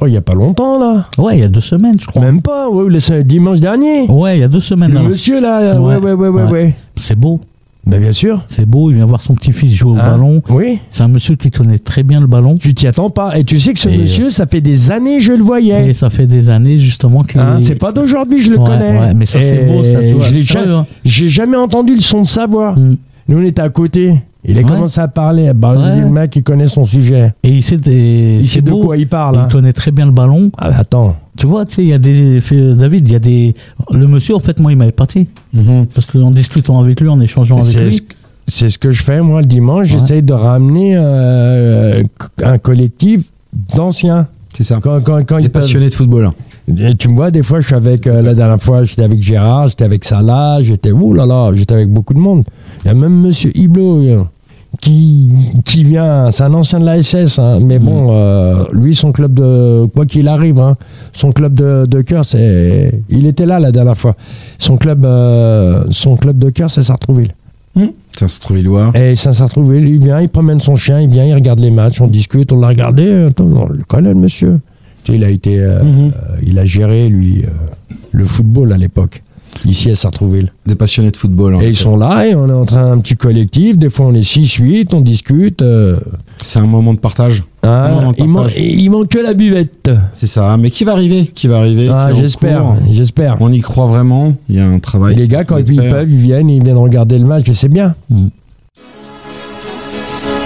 [0.00, 1.06] Oh, il n'y a pas longtemps, là.
[1.18, 2.20] Ouais, il y a deux semaines, je crois.
[2.22, 4.06] Même pas, ouais, le dimanche dernier.
[4.10, 4.90] Ouais, il y a deux semaines.
[4.92, 5.02] Le là.
[5.08, 6.50] monsieur, là, ouais, ouais, ouais, ouais, Ouais.
[6.50, 6.76] ouais.
[6.96, 7.40] C'est beau,
[7.84, 8.44] Mais bien sûr.
[8.46, 8.90] c'est beau.
[8.90, 10.42] Il vient voir son petit-fils jouer au Hein ballon.
[10.48, 10.78] Oui.
[10.88, 12.56] C'est un monsieur qui connaît très bien le ballon.
[12.56, 13.36] Tu t'y attends pas.
[13.38, 15.88] Et tu sais que ce Et, monsieur, ça fait des années je le voyais.
[15.88, 18.98] Et ça fait des années, justement, qu'il Hein, c'est pas d'aujourd'hui, je le Ouais, connais.
[18.98, 19.98] ouais, mais ça, c'est beau, ça,
[20.68, 20.86] hein.
[21.04, 22.72] J'ai jamais entendu le son de sa voix.
[22.72, 22.96] Mm.
[23.28, 24.14] Nous, on était à côté.
[24.44, 24.66] Il a Ouais.
[24.68, 25.52] commencé à parler.
[25.54, 25.94] Bah, je Ouais.
[25.94, 27.32] dis, le mec, il connaît son sujet.
[27.44, 29.36] Et il sait, des- Il de quoi il parle.
[29.38, 29.46] hein.
[29.48, 30.50] Il connaît très bien le ballon.
[30.58, 31.16] Ah, attends.
[31.36, 32.40] Tu vois, tu sais, il y a des.
[32.74, 33.54] David, il y a des.
[33.92, 35.28] Le monsieur, en fait, moi, il m'avait parti.
[35.52, 35.86] Mhm.
[35.94, 38.00] Parce qu'en discutant avec lui, en échangeant avec lui.
[38.48, 39.90] c'est ce que je fais, moi, le dimanche.
[39.92, 39.98] Ouais.
[39.98, 42.02] J'essaye de ramener euh,
[42.42, 43.22] un collectif
[43.74, 44.26] d'anciens.
[44.54, 44.78] C'est ça.
[44.82, 46.30] Quand, quand, quand Des ils peuvent- passionnés de football.
[46.68, 46.74] Hein.
[46.78, 49.22] Et tu me vois, des fois, je suis avec, euh, la dernière fois, j'étais avec
[49.22, 52.44] Gérard, j'étais avec Salah, j'étais, ouh là là, j'étais avec beaucoup de monde.
[52.84, 54.22] Il y a même Monsieur Hiblo euh,
[54.80, 55.30] qui,
[55.64, 59.34] qui vient, c'est un ancien de la SS, hein, mais bon, euh, lui, son club
[59.34, 60.76] de, quoi qu'il arrive, hein,
[61.12, 64.14] son club de, de cœur, c'est, il était là la dernière fois.
[64.58, 67.32] Son club, euh, son club de cœur, c'est Sartrouville.
[68.16, 68.92] Ça se trouve Illois.
[68.94, 72.06] Et Saint-Sartrouville, il vient, il promène son chien, il vient, il regarde les matchs, on
[72.06, 73.10] discute, on l'a regardé.
[73.30, 74.60] Attends, on le connaît, le monsieur.
[75.04, 76.12] Tu sais, il a été, euh, Mhm.
[76.14, 77.48] euh, il a géré, lui, euh,
[78.12, 79.22] le football à l'époque,
[79.64, 80.52] ici à Sartrouville.
[80.66, 81.54] Des passionnés de football.
[81.56, 81.60] hein.
[81.62, 83.76] Et ils sont là, et on est en train un petit collectif.
[83.78, 85.64] Des fois, on est 6-8, on discute.
[86.40, 87.42] C'est un moment de partage.
[87.64, 89.90] hein, moment de il, man- il manque que la buvette.
[90.12, 90.56] C'est ça.
[90.56, 93.36] Mais qui va arriver Qui va arriver Ah, en j'espère, j'espère.
[93.40, 94.34] On y croit vraiment.
[94.48, 95.14] Il y a un travail.
[95.14, 97.68] Et les gars, quand ils peuvent, ils viennent, ils viennent regarder le match, et c'est
[97.68, 97.94] bien.
[98.10, 98.26] Mm.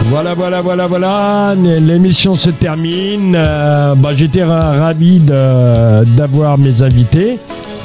[0.04, 1.54] Voilà, voilà, voilà, voilà.
[1.56, 3.34] L'émission se termine.
[3.36, 5.18] Euh, bah, J'étais ra- ravi
[6.16, 7.38] d'avoir mes invités.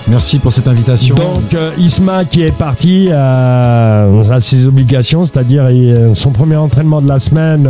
[0.08, 1.16] Merci pour cette invitation.
[1.16, 5.66] Donc, euh, Isma qui est parti euh, à ses obligations, c'est-à-dire
[6.14, 7.68] son premier entraînement de la semaine.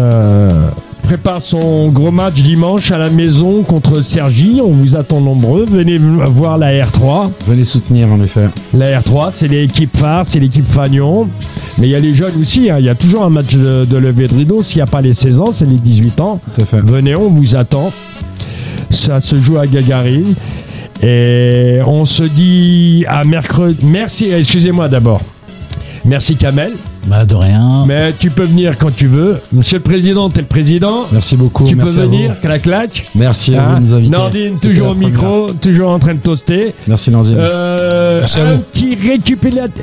[1.02, 4.62] Prépare son gros match dimanche à la maison contre Sergi.
[4.64, 5.66] On vous attend nombreux.
[5.66, 7.30] Venez voir la R3.
[7.47, 8.47] Venez soutenir en effet.
[8.74, 11.28] La R3, c'est l'équipe phare, c'est l'équipe Fagnon.
[11.78, 12.70] Mais il y a les jeunes aussi.
[12.70, 12.78] hein.
[12.80, 14.64] Il y a toujours un match de, de levée de rideau.
[14.64, 16.39] S'il n'y a pas les 16 ans, c'est les 18 ans.
[16.56, 16.82] Tout à fait.
[16.82, 17.91] Venez, on vous attend.
[18.89, 20.36] Ça se joue à Gagarine.
[21.04, 23.78] Et on se dit à mercredi.
[23.86, 25.22] Merci, excusez-moi d'abord.
[26.06, 26.74] Merci Kamel.
[27.08, 27.86] Bah, de rien.
[27.88, 29.39] Mais tu peux venir quand tu veux.
[29.54, 31.06] Monsieur le Président, t'es le Président.
[31.12, 31.68] Merci beaucoup.
[31.68, 32.39] tu peux à venir, vous.
[32.41, 33.06] clac clac.
[33.16, 34.10] Merci à Hein vous de nous inviter.
[34.12, 36.74] Nordine, toujours au micro, toujours en train de toaster.
[36.88, 37.36] Merci Nordine.
[37.38, 38.62] Euh, Merci à un vous.
[38.62, 38.97] petit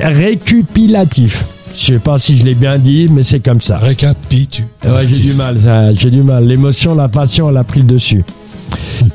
[0.01, 1.45] récupilatif.
[1.77, 3.79] Je sais pas si je l'ai bien dit, mais c'est comme ça.
[3.79, 4.65] Récapitu.
[4.85, 6.45] Ouais, j'ai du mal, ça, j'ai du mal.
[6.47, 8.25] L'émotion, la passion, elle a pris le dessus.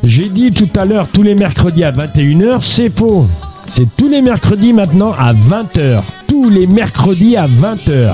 [0.03, 3.25] J'ai dit tout à l'heure, tous les mercredis à 21h, c'est faux.
[3.65, 5.99] C'est tous les mercredis maintenant à 20h.
[6.27, 8.13] Tous les mercredis à 20h.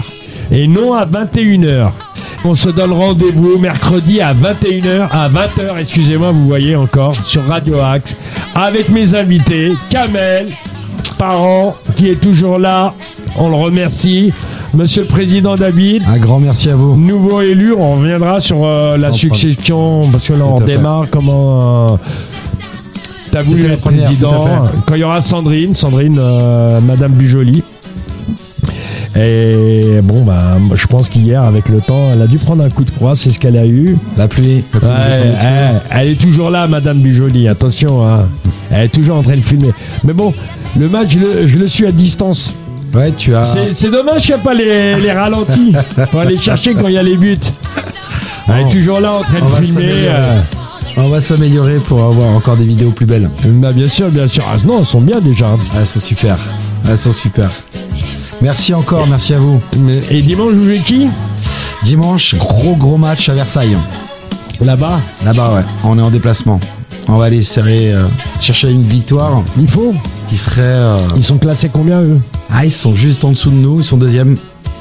[0.51, 1.89] Et non à 21h.
[2.45, 7.77] On se donne rendez-vous mercredi à 21h, à 20h, excusez-moi, vous voyez encore, sur Radio
[7.81, 8.15] Axe,
[8.55, 10.47] avec mes invités, Kamel,
[11.17, 12.93] Parent, qui est toujours là.
[13.37, 14.31] On le remercie.
[14.73, 16.95] Monsieur le Président David, Un grand merci à vous.
[16.95, 21.89] nouveau élu, on reviendra sur euh, la succession, parce que là on démarre comment...
[21.91, 21.97] euh,
[23.31, 27.63] T'as voulu être président, quand il y aura Sandrine, Sandrine, euh, Madame Bujoli.
[29.15, 32.83] Et bon, bah, je pense qu'hier, avec le temps, elle a dû prendre un coup
[32.85, 33.97] de froid, c'est ce qu'elle a eu.
[34.17, 34.63] La pluie.
[34.73, 35.47] la pluie Ouais, des conditions.
[35.47, 38.27] elle, elle est toujours là, Madame Bujoli, attention, hein.
[38.71, 39.71] elle est toujours en train de filmer.
[40.03, 40.33] Mais bon,
[40.79, 42.53] le match, je le, je le suis à distance.
[42.93, 43.43] Ouais, tu as.
[43.71, 45.73] C'est dommage qu'il n'y a pas les, les ralentis.
[46.11, 47.35] Faut aller chercher quand il y a les buts.
[48.47, 50.09] Elle est toujours là en train On de filmer.
[51.01, 53.29] On va s'améliorer pour avoir encore des vidéos plus belles.
[53.45, 54.43] Bah, bien sûr, bien sûr.
[54.47, 55.45] Ah, non, elles sont bien déjà.
[55.71, 56.37] Ah, elles sont super.
[56.83, 57.49] Ah, elles sont super.
[58.41, 59.61] Merci encore, merci à vous.
[60.09, 61.07] Et dimanche, vous jouez qui
[61.83, 63.77] Dimanche, gros gros match à Versailles.
[64.59, 65.61] Là-bas Là-bas, ouais.
[65.85, 66.59] On est en déplacement.
[67.07, 68.05] On va aller serrer, euh,
[68.41, 69.93] chercher une victoire Il faut
[70.57, 72.19] euh, Ils sont classés combien eux?
[72.51, 74.35] Ah, ils sont juste en dessous de nous, ils sont deuxième.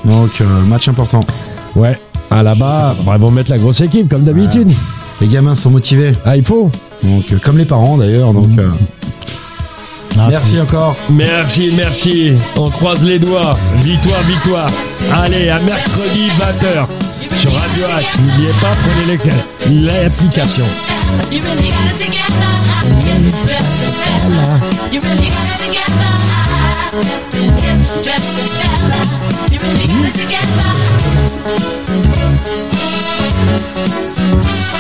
[0.05, 1.25] Donc, euh, match important.
[1.77, 1.99] Ouais.
[2.31, 4.69] Ah là-bas, bah, ils vont mettre la grosse équipe comme d'habitude.
[5.21, 6.13] Les gamins sont motivés.
[6.25, 6.71] Ah, il faut.
[7.03, 8.33] Donc, euh, comme les parents d'ailleurs.
[8.33, 8.71] Donc, euh,
[10.19, 10.97] ah, merci encore.
[11.11, 12.35] Merci, merci.
[12.57, 13.57] On croise les doigts.
[13.83, 14.71] Victoire, victoire.
[15.13, 16.87] Allez, à mercredi 20h
[17.37, 20.65] sur Radio H, N'oubliez pas, prenez l'application.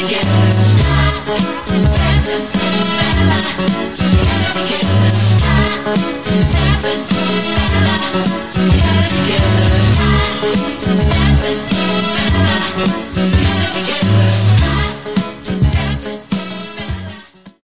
[0.00, 0.47] together.